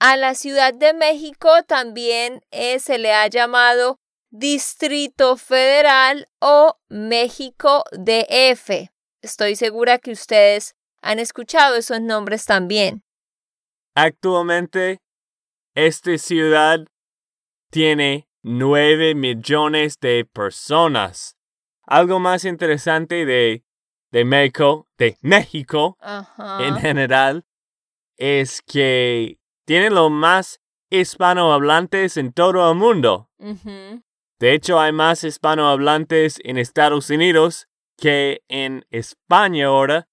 A 0.00 0.16
la 0.16 0.34
Ciudad 0.34 0.74
de 0.74 0.92
México 0.92 1.62
también 1.68 2.42
eh, 2.50 2.80
se 2.80 2.98
le 2.98 3.12
ha 3.12 3.28
llamado 3.28 3.98
Distrito 4.30 5.36
Federal 5.36 6.26
o 6.40 6.78
México 6.88 7.84
DF. 7.92 8.90
Estoy 9.22 9.56
segura 9.56 9.98
que 9.98 10.10
ustedes 10.10 10.74
han 11.02 11.18
escuchado 11.18 11.76
esos 11.76 12.00
nombres 12.00 12.44
también. 12.46 13.02
Actualmente, 13.94 15.00
esta 15.74 16.16
ciudad 16.18 16.86
tiene 17.70 18.28
9 18.42 19.14
millones 19.14 19.98
de 20.00 20.24
personas. 20.24 21.36
Algo 21.86 22.20
más 22.20 22.44
interesante 22.44 23.24
de, 23.24 23.64
de 24.10 24.24
México, 24.24 24.88
de 24.98 25.16
México 25.20 25.96
en 26.60 26.76
general, 26.76 27.44
es 28.16 28.62
que 28.62 29.38
tiene 29.66 29.90
los 29.90 30.10
más 30.10 30.60
hispanohablantes 30.90 32.16
en 32.16 32.32
todo 32.32 32.70
el 32.70 32.76
mundo. 32.76 33.30
De 33.38 34.54
hecho, 34.54 34.80
hay 34.80 34.92
más 34.92 35.24
hispanohablantes 35.24 36.40
en 36.44 36.58
Estados 36.58 37.10
Unidos 37.10 37.68
que 37.96 38.42
en 38.48 38.84
España 38.90 39.66
ahora, 39.66 40.08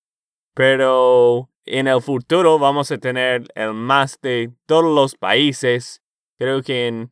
pero 0.58 1.52
en 1.66 1.88
el 1.88 2.02
futuro 2.02 2.58
vamos 2.58 2.92
a 2.92 2.98
tener 2.98 3.44
el 3.54 3.74
más 3.74 4.20
de 4.22 4.52
todos 4.66 4.86
los 4.86 5.14
países. 5.14 6.02
Creo 6.40 6.64
que 6.64 6.88
en 6.88 7.12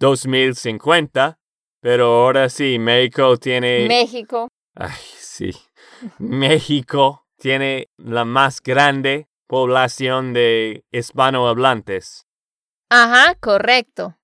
2050, 0.00 1.38
pero 1.80 2.06
ahora 2.06 2.48
sí, 2.48 2.80
México 2.80 3.36
tiene... 3.36 3.86
México. 3.86 4.48
Ay, 4.74 4.98
sí. 5.16 5.52
México 6.18 7.24
tiene 7.38 7.88
la 7.98 8.24
más 8.24 8.60
grande 8.60 9.28
población 9.46 10.32
de 10.32 10.84
hispanohablantes. 10.90 12.26
Ajá, 12.90 13.36
correcto. 13.36 14.16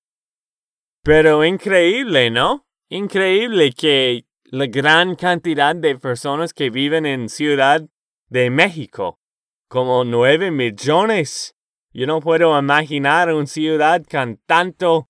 Pero 1.01 1.45
increíble, 1.45 2.29
¿no? 2.29 2.65
Increíble 2.89 3.71
que 3.71 4.25
la 4.43 4.65
gran 4.65 5.15
cantidad 5.15 5.77
de 5.77 5.97
personas 5.97 6.53
que 6.53 6.69
viven 6.69 7.05
en 7.05 7.29
Ciudad 7.29 7.87
de 8.29 8.49
México, 8.49 9.19
como 9.67 10.03
nueve 10.03 10.51
millones. 10.51 11.55
Yo 11.91 12.07
no 12.07 12.19
puedo 12.19 12.57
imaginar 12.57 13.33
una 13.33 13.47
ciudad 13.47 14.03
con 14.09 14.37
tanto 14.45 15.09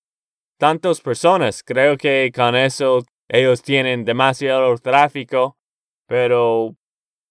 tantas 0.58 1.02
personas. 1.02 1.64
Creo 1.64 1.98
que 1.98 2.32
con 2.36 2.56
eso 2.56 3.04
ellos 3.28 3.62
tienen 3.62 4.06
demasiado 4.06 4.76
tráfico, 4.78 5.58
pero 6.08 6.76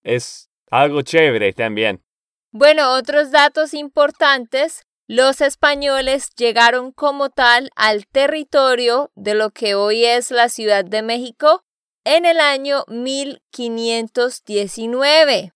es 0.03 0.51
algo 0.71 1.03
chévere 1.03 1.53
también. 1.53 2.03
Bueno, 2.51 2.95
otros 2.95 3.31
datos 3.31 3.75
importantes. 3.75 4.87
Los 5.07 5.41
españoles 5.41 6.31
llegaron 6.37 6.91
como 6.93 7.31
tal 7.31 7.71
al 7.77 8.07
territorio 8.07 9.11
de 9.15 9.35
lo 9.35 9.51
que 9.51 9.75
hoy 9.75 10.05
es 10.05 10.31
la 10.31 10.51
Ciudad 10.51 10.85
de 10.85 11.01
México 11.03 11.65
en 12.05 12.27
el 12.27 12.41
año 12.41 12.85
1519. 12.89 15.55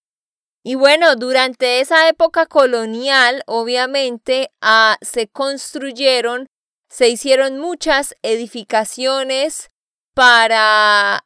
Y 0.64 0.76
bueno, 0.76 1.16
durante 1.16 1.80
esa 1.80 2.08
época 2.08 2.46
colonial, 2.46 3.42
obviamente, 3.46 4.52
ah, 4.60 4.96
se 5.00 5.28
construyeron 5.28 6.46
se 6.92 7.08
hicieron 7.08 7.58
muchas 7.58 8.14
edificaciones 8.20 9.70
para, 10.12 11.24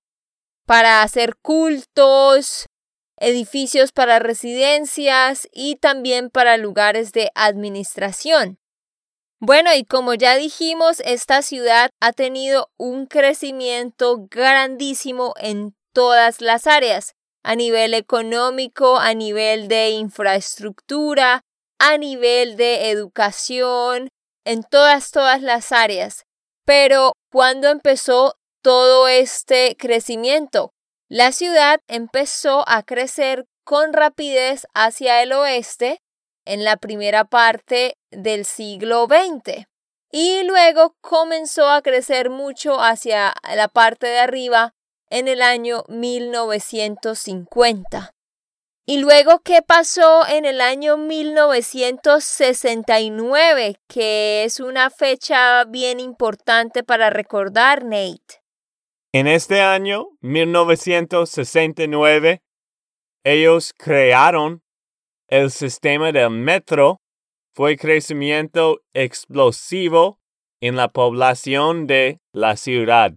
para 0.65 1.03
hacer 1.03 1.35
cultos, 1.43 2.67
edificios 3.19 3.91
para 3.91 4.21
residencias 4.21 5.49
y 5.51 5.75
también 5.75 6.31
para 6.31 6.57
lugares 6.57 7.11
de 7.11 7.33
administración. 7.35 8.61
Bueno, 9.41 9.75
y 9.75 9.85
como 9.85 10.15
ya 10.15 10.37
dijimos, 10.37 11.01
esta 11.01 11.43
ciudad 11.43 11.91
ha 11.99 12.13
tenido 12.13 12.71
un 12.77 13.07
crecimiento 13.07 14.29
grandísimo 14.31 15.35
en 15.37 15.75
todas 15.93 16.41
las 16.41 16.69
áreas, 16.69 17.17
a 17.47 17.55
nivel 17.55 17.95
económico, 17.95 18.99
a 18.99 19.15
nivel 19.15 19.69
de 19.69 19.91
infraestructura, 19.91 21.43
a 21.79 21.97
nivel 21.97 22.57
de 22.57 22.91
educación, 22.91 24.09
en 24.45 24.65
todas, 24.65 25.13
todas 25.13 25.43
las 25.43 25.71
áreas. 25.71 26.25
Pero 26.65 27.13
cuando 27.31 27.69
empezó 27.69 28.35
todo 28.63 29.07
este 29.07 29.77
crecimiento. 29.79 30.73
La 31.09 31.31
ciudad 31.31 31.79
empezó 31.87 32.69
a 32.69 32.83
crecer 32.83 33.45
con 33.63 33.93
rapidez 33.93 34.67
hacia 34.75 35.23
el 35.23 35.33
oeste 35.33 36.01
en 36.45 36.65
la 36.65 36.77
primera 36.77 37.23
parte 37.23 37.95
del 38.11 38.45
siglo 38.45 39.07
XX 39.07 39.67
y 40.11 40.43
luego 40.43 40.97
comenzó 41.01 41.71
a 41.71 41.81
crecer 41.81 42.29
mucho 42.29 42.81
hacia 42.81 43.35
la 43.55 43.69
parte 43.69 44.09
de 44.09 44.19
arriba 44.19 44.73
en 45.11 45.29
el 45.29 45.43
año 45.43 45.85
1950. 45.89 48.17
Y 48.89 48.99
luego, 48.99 49.41
¿qué 49.41 49.63
pasó 49.67 50.25
en 50.29 50.45
el 50.45 50.61
año 50.61 50.97
1969? 50.97 53.81
Que 53.89 54.45
es 54.45 54.61
una 54.61 54.91
fecha 54.91 55.65
bien 55.65 55.99
importante 55.99 56.85
para 56.85 57.11
recordar, 57.11 57.85
Nate. 57.85 58.45
En 59.13 59.27
este 59.27 59.61
año, 59.61 60.11
1969, 60.21 62.45
ellos 63.25 63.75
crearon 63.77 64.63
el 65.27 65.51
sistema 65.51 66.13
del 66.13 66.31
metro. 66.31 67.01
Fue 67.55 67.77
crecimiento 67.77 68.83
explosivo 68.95 70.21
en 70.61 70.77
la 70.77 70.93
población 70.93 71.89
de 71.89 72.21
la 72.33 72.57
ciudad. 72.57 73.15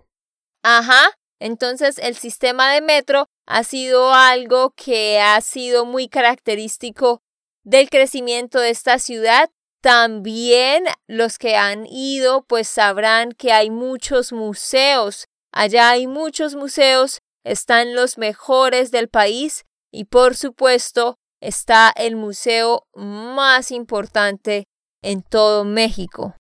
Ajá, 0.64 1.19
entonces 1.40 1.98
el 1.98 2.16
sistema 2.16 2.74
de 2.74 2.82
metro 2.82 3.28
ha 3.46 3.64
sido 3.64 4.14
algo 4.14 4.72
que 4.72 5.20
ha 5.20 5.40
sido 5.42 5.86
muy 5.86 6.08
característico 6.08 7.22
del 7.64 7.90
crecimiento 7.90 8.60
de 8.60 8.70
esta 8.70 9.00
ciudad. 9.00 9.50
También 9.82 10.84
los 11.08 11.38
que 11.38 11.56
han 11.56 11.86
ido 11.88 12.44
pues 12.44 12.68
sabrán 12.68 13.32
que 13.32 13.54
hay 13.54 13.70
muchos 13.70 14.34
museos. 14.34 15.28
Allá 15.52 15.90
hay 15.90 16.06
muchos 16.06 16.56
museos, 16.56 17.22
están 17.44 17.96
los 17.96 18.18
mejores 18.18 18.92
del 18.92 19.08
país 19.08 19.64
y 19.92 20.06
por 20.06 20.36
supuesto 20.36 21.18
está 21.42 21.92
el 21.96 22.16
museo 22.16 22.86
más 22.94 23.72
importante 23.72 24.66
en 25.02 25.24
todo 25.24 25.64
México. 25.64 26.36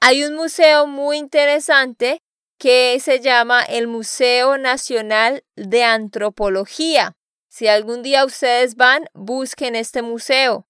Hay 0.00 0.24
un 0.24 0.34
museo 0.34 0.86
muy 0.86 1.16
interesante 1.16 2.20
que 2.58 2.98
se 3.00 3.20
llama 3.20 3.62
el 3.62 3.86
Museo 3.86 4.58
Nacional 4.58 5.44
de 5.56 5.84
Antropología. 5.84 7.16
Si 7.48 7.68
algún 7.68 8.02
día 8.02 8.24
ustedes 8.24 8.74
van, 8.76 9.06
busquen 9.14 9.76
este 9.76 10.02
museo. 10.02 10.66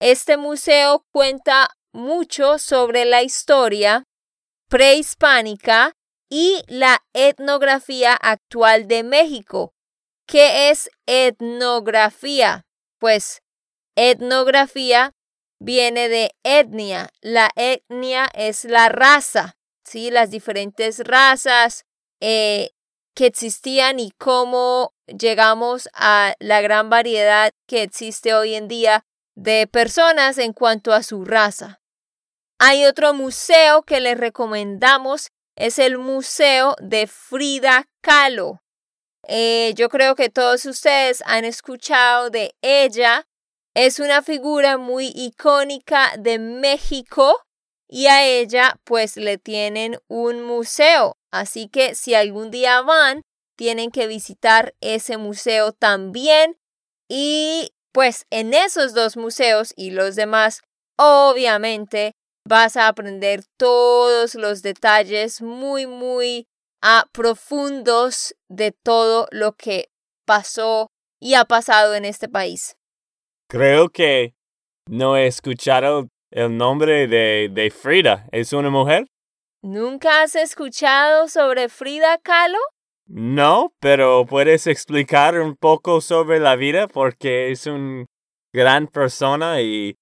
Este 0.00 0.36
museo 0.36 1.04
cuenta 1.10 1.70
mucho 1.92 2.58
sobre 2.58 3.04
la 3.04 3.22
historia 3.22 4.04
prehispánica 4.68 5.96
y 6.30 6.62
la 6.68 7.02
etnografía 7.12 8.14
actual 8.14 8.86
de 8.86 9.02
México. 9.02 9.74
¿Qué 10.26 10.70
es 10.70 10.90
etnografía? 11.06 12.66
Pues 12.98 13.42
etnografía 13.96 15.14
viene 15.58 16.08
de 16.08 16.36
etnia. 16.44 17.08
La 17.20 17.50
etnia 17.56 18.28
es 18.34 18.64
la 18.64 18.88
raza. 18.88 19.57
¿Sí? 19.88 20.10
las 20.10 20.30
diferentes 20.30 21.00
razas 21.00 21.84
eh, 22.20 22.70
que 23.14 23.26
existían 23.26 23.98
y 23.98 24.12
cómo 24.18 24.94
llegamos 25.06 25.88
a 25.94 26.34
la 26.38 26.60
gran 26.60 26.90
variedad 26.90 27.52
que 27.66 27.82
existe 27.82 28.34
hoy 28.34 28.54
en 28.54 28.68
día 28.68 29.04
de 29.34 29.66
personas 29.66 30.38
en 30.38 30.52
cuanto 30.52 30.92
a 30.92 31.02
su 31.02 31.24
raza. 31.24 31.80
Hay 32.60 32.84
otro 32.86 33.14
museo 33.14 33.82
que 33.82 34.00
les 34.00 34.18
recomendamos, 34.18 35.28
es 35.56 35.78
el 35.78 35.98
Museo 35.98 36.74
de 36.80 37.06
Frida 37.06 37.86
Kahlo. 38.00 38.60
Eh, 39.26 39.74
yo 39.76 39.88
creo 39.88 40.14
que 40.14 40.28
todos 40.28 40.64
ustedes 40.66 41.22
han 41.26 41.44
escuchado 41.44 42.30
de 42.30 42.54
ella. 42.62 43.26
Es 43.74 44.00
una 44.00 44.22
figura 44.22 44.76
muy 44.76 45.12
icónica 45.14 46.12
de 46.18 46.38
México 46.38 47.47
y 47.88 48.06
a 48.06 48.26
ella 48.26 48.78
pues 48.84 49.16
le 49.16 49.38
tienen 49.38 49.98
un 50.08 50.42
museo. 50.42 51.16
Así 51.30 51.68
que 51.68 51.94
si 51.94 52.14
algún 52.14 52.50
día 52.50 52.82
van, 52.82 53.22
tienen 53.56 53.90
que 53.90 54.06
visitar 54.06 54.74
ese 54.80 55.16
museo 55.16 55.72
también. 55.72 56.58
Y 57.08 57.72
pues 57.92 58.26
en 58.30 58.54
esos 58.54 58.94
dos 58.94 59.16
museos 59.16 59.72
y 59.74 59.90
los 59.90 60.14
demás, 60.14 60.60
obviamente 60.96 62.12
vas 62.44 62.76
a 62.76 62.88
aprender 62.88 63.44
todos 63.56 64.34
los 64.34 64.62
detalles 64.62 65.40
muy, 65.42 65.86
muy 65.86 66.46
profundos 67.12 68.34
de 68.48 68.72
todo 68.72 69.26
lo 69.30 69.54
que 69.54 69.90
pasó 70.24 70.88
y 71.20 71.34
ha 71.34 71.44
pasado 71.44 71.94
en 71.94 72.04
este 72.04 72.28
país. 72.28 72.76
Creo 73.48 73.88
que 73.88 74.34
no 74.86 75.16
he 75.16 75.26
escuchado 75.26 76.08
el 76.30 76.56
nombre 76.56 77.06
de, 77.06 77.48
de 77.50 77.70
Frida. 77.70 78.26
¿Es 78.32 78.52
una 78.52 78.70
mujer? 78.70 79.06
¿Nunca 79.62 80.22
has 80.22 80.36
escuchado 80.36 81.28
sobre 81.28 81.68
Frida 81.68 82.18
Kahlo? 82.18 82.58
No, 83.06 83.72
pero 83.80 84.26
puedes 84.26 84.66
explicar 84.66 85.40
un 85.40 85.56
poco 85.56 86.00
sobre 86.00 86.38
la 86.38 86.56
vida 86.56 86.88
porque 86.88 87.50
es 87.50 87.66
una 87.66 88.04
gran 88.52 88.86
persona 88.86 89.62
y 89.62 89.96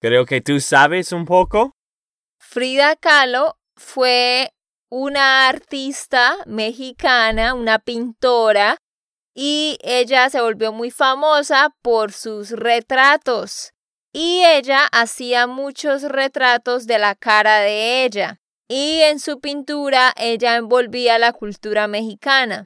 creo 0.00 0.24
que 0.24 0.40
tú 0.40 0.60
sabes 0.60 1.12
un 1.12 1.24
poco. 1.24 1.72
Frida 2.38 2.96
Kahlo 2.96 3.58
fue 3.76 4.50
una 4.88 5.48
artista 5.48 6.36
mexicana, 6.46 7.54
una 7.54 7.80
pintora, 7.80 8.76
y 9.34 9.76
ella 9.82 10.30
se 10.30 10.40
volvió 10.40 10.72
muy 10.72 10.92
famosa 10.92 11.74
por 11.82 12.12
sus 12.12 12.52
retratos 12.52 13.73
y 14.14 14.44
ella 14.44 14.86
hacía 14.92 15.48
muchos 15.48 16.02
retratos 16.04 16.86
de 16.86 16.98
la 16.98 17.16
cara 17.16 17.58
de 17.58 18.04
ella 18.04 18.40
y 18.68 19.00
en 19.00 19.18
su 19.18 19.40
pintura 19.40 20.14
ella 20.16 20.56
envolvía 20.56 21.18
la 21.18 21.32
cultura 21.32 21.88
mexicana. 21.88 22.64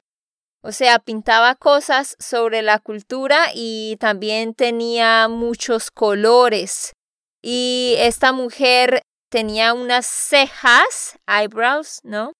O 0.61 0.71
sea, 0.71 0.99
pintaba 0.99 1.55
cosas 1.55 2.15
sobre 2.19 2.61
la 2.61 2.79
cultura 2.79 3.47
y 3.53 3.97
también 3.99 4.53
tenía 4.53 5.27
muchos 5.27 5.89
colores. 5.89 6.93
Y 7.41 7.95
esta 7.97 8.31
mujer 8.31 9.01
tenía 9.31 9.73
unas 9.73 10.05
cejas, 10.05 11.17
eyebrows, 11.27 11.99
¿no? 12.03 12.33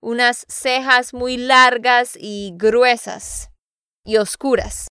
Unas 0.00 0.46
cejas 0.48 1.14
muy 1.14 1.36
largas 1.36 2.16
y 2.18 2.52
gruesas 2.56 3.50
y 4.04 4.16
oscuras. 4.16 4.88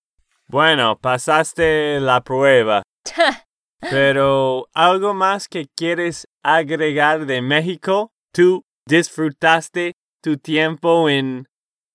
Bueno, 0.47 0.97
pasaste 0.99 1.99
la 1.99 2.21
prueba. 2.21 2.83
Pero 3.79 4.67
algo 4.73 5.13
más 5.13 5.47
que 5.47 5.67
quieres 5.75 6.27
agregar 6.43 7.25
de 7.25 7.41
México, 7.41 8.11
¿tú 8.33 8.63
disfrutaste 8.85 9.93
tu 10.21 10.37
tiempo 10.37 11.09
en 11.09 11.47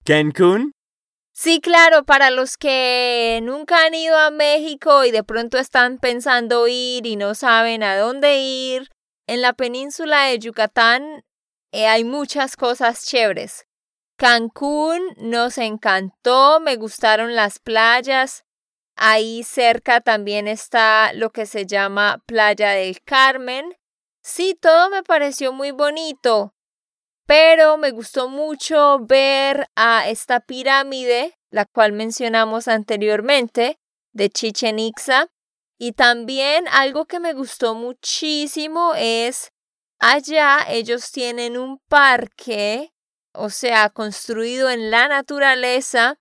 Cancún? 0.04 0.72
Sí, 1.34 1.60
claro, 1.60 2.04
para 2.04 2.30
los 2.30 2.56
que 2.58 3.40
nunca 3.42 3.86
han 3.86 3.94
ido 3.94 4.16
a 4.18 4.30
México 4.30 5.04
y 5.04 5.10
de 5.10 5.24
pronto 5.24 5.58
están 5.58 5.98
pensando 5.98 6.68
ir 6.68 7.06
y 7.06 7.16
no 7.16 7.34
saben 7.34 7.82
a 7.82 7.96
dónde 7.96 8.38
ir, 8.38 8.90
en 9.26 9.40
la 9.40 9.54
península 9.54 10.26
de 10.26 10.38
Yucatán 10.38 11.24
eh, 11.72 11.86
hay 11.86 12.04
muchas 12.04 12.54
cosas 12.56 13.06
chéveres. 13.06 13.64
Cancún 14.18 15.00
nos 15.16 15.56
encantó, 15.58 16.60
me 16.60 16.76
gustaron 16.76 17.34
las 17.34 17.58
playas, 17.58 18.44
Ahí 18.96 19.42
cerca 19.42 20.00
también 20.00 20.48
está 20.48 21.12
lo 21.14 21.30
que 21.30 21.46
se 21.46 21.66
llama 21.66 22.22
Playa 22.26 22.72
del 22.72 23.02
Carmen. 23.02 23.76
Sí, 24.22 24.56
todo 24.60 24.90
me 24.90 25.02
pareció 25.02 25.52
muy 25.52 25.70
bonito, 25.70 26.54
pero 27.26 27.76
me 27.78 27.90
gustó 27.90 28.28
mucho 28.28 28.98
ver 29.00 29.68
a 29.74 30.08
esta 30.08 30.40
pirámide, 30.40 31.38
la 31.50 31.64
cual 31.64 31.92
mencionamos 31.92 32.68
anteriormente, 32.68 33.78
de 34.12 34.30
Chichen 34.30 34.78
Itza. 34.78 35.28
Y 35.78 35.92
también 35.92 36.68
algo 36.68 37.06
que 37.06 37.18
me 37.18 37.32
gustó 37.32 37.74
muchísimo 37.74 38.92
es 38.96 39.50
allá 39.98 40.58
ellos 40.68 41.10
tienen 41.10 41.56
un 41.56 41.78
parque, 41.88 42.92
o 43.32 43.50
sea, 43.50 43.90
construido 43.90 44.70
en 44.70 44.90
la 44.90 45.08
naturaleza, 45.08 46.20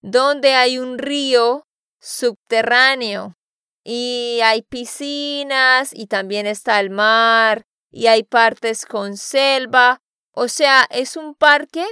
donde 0.00 0.54
hay 0.54 0.78
un 0.78 0.98
río 0.98 1.65
subterráneo 2.06 3.36
y 3.84 4.38
hay 4.44 4.62
piscinas 4.62 5.90
y 5.92 6.06
también 6.06 6.46
está 6.46 6.78
el 6.78 6.90
mar 6.90 7.66
y 7.90 8.06
hay 8.06 8.22
partes 8.22 8.86
con 8.86 9.16
selva. 9.16 9.98
O 10.32 10.46
sea, 10.48 10.86
es 10.90 11.16
un 11.16 11.34
parque, 11.34 11.84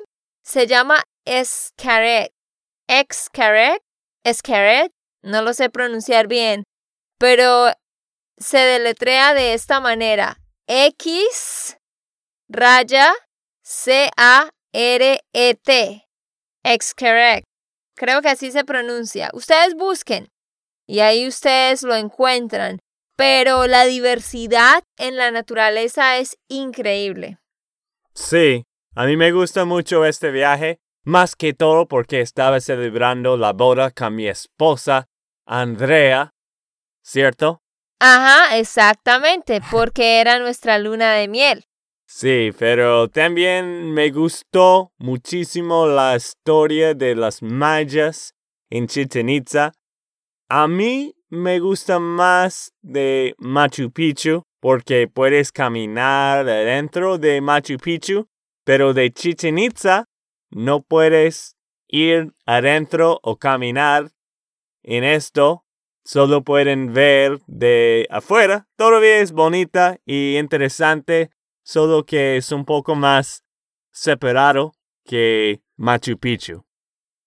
se 0.44 0.68
llama 0.68 1.03
Escaret. 1.24 2.33
Excaret, 2.87 3.83
Escaret, 4.24 4.92
no 5.22 5.42
lo 5.42 5.53
sé 5.53 5.68
pronunciar 5.70 6.29
bien, 6.29 6.64
pero 7.18 7.72
se 8.37 8.59
deletrea 8.59 9.35
de 9.35 9.55
esta 9.55 9.81
manera. 9.81 10.37
X 10.68 11.77
raya 12.48 13.12
C 13.62 14.11
A 14.16 14.50
R-E-T. 14.72 16.07
Xcaret. 16.64 17.44
Creo 17.94 18.22
que 18.22 18.28
así 18.28 18.50
se 18.50 18.64
pronuncia. 18.64 19.30
Ustedes 19.33 19.74
busquen 19.74 20.30
y 20.87 21.00
ahí 21.00 21.26
ustedes 21.26 21.83
lo 21.83 21.94
encuentran. 21.94 22.80
Pero 23.16 23.68
la 23.68 23.85
diversidad 23.85 24.83
en 24.96 25.16
la 25.16 25.30
naturaleza 25.30 26.18
es 26.18 26.37
increíble. 26.48 27.38
Sí, 28.12 28.64
a 28.96 29.07
mí 29.07 29.16
me 29.16 29.30
gusta 29.30 29.64
mucho 29.64 30.04
este 30.04 30.33
viaje, 30.33 30.80
más 31.04 31.37
que 31.37 31.52
todo 31.52 31.87
porque 31.87 32.20
estaba 32.20 32.59
celebrando 32.61 33.37
la 33.37 33.52
boda 33.52 33.92
con 33.92 34.16
mi 34.16 34.26
esposa, 34.26 35.07
Andrea, 35.46 36.35
¿cierto? 37.02 37.62
Ajá, 38.00 38.57
exactamente, 38.59 39.61
porque 39.70 40.20
era 40.20 40.40
nuestra 40.40 40.78
luna 40.78 41.12
de 41.12 41.28
miel. 41.28 41.66
Sí, 42.16 42.53
pero 42.57 43.09
también 43.09 43.90
me 43.90 44.11
gustó 44.11 44.92
muchísimo 44.98 45.88
la 45.88 46.14
historia 46.14 46.94
de 46.94 47.16
las 47.16 47.42
mayas 47.42 48.37
en 48.70 48.87
Chichen 48.87 49.29
Itza. 49.29 49.72
A 50.48 50.68
mí 50.68 51.16
me 51.29 51.59
gusta 51.59 51.98
más 51.98 52.72
de 52.83 53.35
Machu 53.38 53.90
Picchu 53.90 54.44
porque 54.61 55.09
puedes 55.09 55.50
caminar 55.50 56.48
adentro 56.48 57.18
de 57.18 57.40
Machu 57.40 57.79
Picchu, 57.79 58.29
pero 58.64 58.94
de 58.94 59.12
Chichen 59.12 59.59
Itza 59.59 60.05
no 60.50 60.85
puedes 60.85 61.57
ir 61.88 62.33
adentro 62.46 63.18
o 63.24 63.38
caminar 63.38 64.12
en 64.85 65.03
esto. 65.03 65.64
Solo 66.05 66.44
pueden 66.44 66.92
ver 66.92 67.40
de 67.48 68.07
afuera. 68.09 68.68
Todavía 68.77 69.18
es 69.18 69.33
bonita 69.33 69.98
y 70.07 70.37
interesante 70.37 71.31
solo 71.64 72.07
que 72.07 72.37
es 72.37 72.53
un 72.53 72.64
poco 72.64 72.94
más 72.94 73.42
separado 73.90 74.74
que 75.05 75.62
Machu 75.77 76.16
Picchu. 76.18 76.64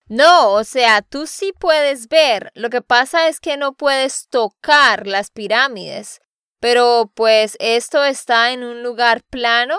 No, 0.08 0.54
o 0.54 0.64
sea, 0.64 1.02
tú 1.02 1.28
sí 1.28 1.54
puedes 1.60 2.08
ver. 2.08 2.52
Lo 2.56 2.70
que 2.70 2.82
pasa 2.82 3.28
es 3.28 3.42
que 3.42 3.58
no 3.58 3.74
puedes 3.74 4.30
tocar 4.30 5.06
las 5.06 5.32
pirámides. 5.32 6.22
Pero 6.60 7.12
pues 7.14 7.58
esto 7.60 8.04
está 8.06 8.52
en 8.52 8.64
un 8.64 8.84
lugar 8.84 9.22
plano 9.30 9.78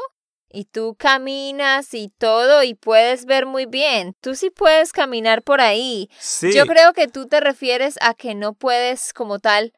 y 0.51 0.65
tú 0.67 0.97
caminas 0.99 1.93
y 1.95 2.11
todo 2.19 2.63
y 2.63 2.75
puedes 2.75 3.25
ver 3.25 3.47
muy 3.47 3.67
bien. 3.67 4.15
Tú 4.21 4.35
sí 4.35 4.51
puedes 4.51 4.93
caminar 4.93 5.43
por 5.43 5.61
ahí. 5.61 6.09
Sí. 6.19 6.53
Yo 6.53 6.67
creo 6.67 6.93
que 6.93 7.09
tú 7.09 7.27
te 7.27 7.41
refieres 7.41 7.97
a 8.01 8.15
que 8.15 8.35
no 8.35 8.53
puedes 8.53 9.13
como 9.13 9.39
tal 9.39 9.73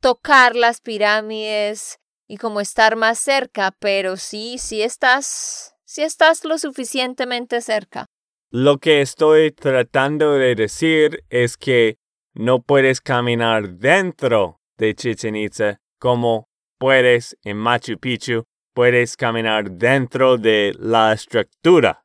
tocar 0.00 0.56
las 0.56 0.80
pirámides 0.80 1.98
y 2.28 2.36
como 2.38 2.60
estar 2.60 2.96
más 2.96 3.18
cerca, 3.18 3.72
pero 3.78 4.16
sí, 4.16 4.58
sí 4.58 4.82
estás, 4.82 5.74
sí 5.84 6.02
estás 6.02 6.44
lo 6.44 6.58
suficientemente 6.58 7.60
cerca. 7.60 8.06
Lo 8.50 8.78
que 8.78 9.00
estoy 9.00 9.52
tratando 9.52 10.34
de 10.34 10.54
decir 10.54 11.24
es 11.30 11.56
que 11.56 11.98
no 12.34 12.62
puedes 12.62 13.00
caminar 13.00 13.70
dentro 13.70 14.60
de 14.78 14.94
Chichen 14.94 15.36
Itza 15.36 15.78
como 15.98 16.48
puedes 16.78 17.36
en 17.42 17.56
Machu 17.56 17.98
Picchu, 17.98 18.44
puedes 18.74 19.16
caminar 19.16 19.70
dentro 19.70 20.36
de 20.36 20.74
la 20.78 21.12
estructura. 21.12 22.04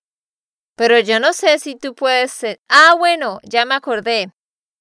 Pero 0.77 0.99
yo 0.99 1.19
no 1.19 1.33
sé 1.33 1.59
si 1.59 1.75
tú 1.75 1.93
puedes... 1.93 2.31
ser- 2.31 2.59
Ah, 2.69 2.95
bueno, 2.97 3.39
ya 3.43 3.65
me 3.65 3.75
acordé. 3.75 4.31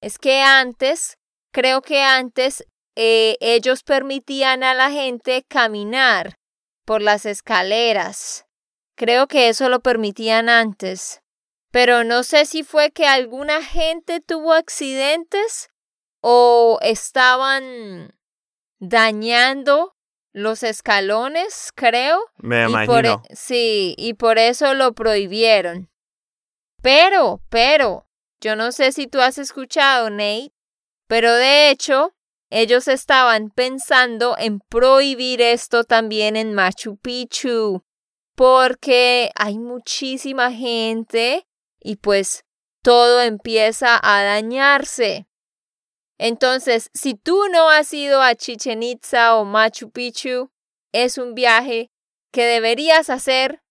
Es 0.01 0.17
que 0.17 0.41
antes, 0.41 1.17
creo 1.51 1.81
que 1.81 2.01
antes 2.01 2.65
eh, 3.03 3.35
ellos 3.39 3.81
permitían 3.81 4.63
a 4.63 4.75
la 4.75 4.91
gente 4.91 5.43
caminar 5.47 6.35
por 6.85 7.01
las 7.01 7.25
escaleras. 7.25 8.45
Creo 8.95 9.27
que 9.27 9.49
eso 9.49 9.69
lo 9.69 9.79
permitían 9.79 10.49
antes. 10.49 11.23
Pero 11.71 12.03
no 12.03 12.21
sé 12.21 12.45
si 12.45 12.61
fue 12.61 12.91
que 12.91 13.07
alguna 13.07 13.63
gente 13.63 14.19
tuvo 14.21 14.53
accidentes 14.53 15.71
o 16.21 16.77
estaban 16.83 18.13
dañando 18.79 19.95
los 20.31 20.61
escalones, 20.61 21.71
creo. 21.73 22.19
Me 22.37 22.69
Y 22.69 22.85
por 22.85 23.07
e- 23.07 23.09
imagino. 23.09 23.23
sí, 23.31 23.95
y 23.97 24.13
por 24.13 24.37
eso 24.37 24.75
lo 24.75 24.93
prohibieron. 24.93 25.89
Pero, 26.83 27.41
pero, 27.49 28.05
yo 28.41 28.55
no 28.55 28.71
sé 28.71 28.91
si 28.91 29.07
tú 29.07 29.21
has 29.21 29.39
escuchado, 29.39 30.11
Nate, 30.11 30.53
pero 31.07 31.33
de 31.33 31.71
hecho, 31.71 32.13
ellos 32.51 32.89
estaban 32.89 33.49
pensando 33.49 34.35
en 34.37 34.59
prohibir 34.59 35.41
esto 35.41 35.85
también 35.85 36.35
en 36.35 36.53
Machu 36.53 36.97
Picchu, 36.97 37.83
porque 38.35 39.31
hay 39.35 39.57
muchísima 39.57 40.51
gente 40.51 41.47
y 41.79 41.95
pues 41.95 42.43
todo 42.83 43.21
empieza 43.21 43.97
a 44.03 44.23
dañarse. 44.23 45.27
Entonces, 46.17 46.89
si 46.93 47.15
tú 47.15 47.47
no 47.51 47.69
has 47.69 47.93
ido 47.93 48.21
a 48.21 48.35
Chichen 48.35 48.83
Itza 48.83 49.35
o 49.35 49.45
Machu 49.45 49.89
Picchu, 49.89 50.51
es 50.91 51.17
un 51.17 51.33
viaje 51.33 51.89
que 52.31 52.45
deberías 52.45 53.09
hacer 53.09 53.63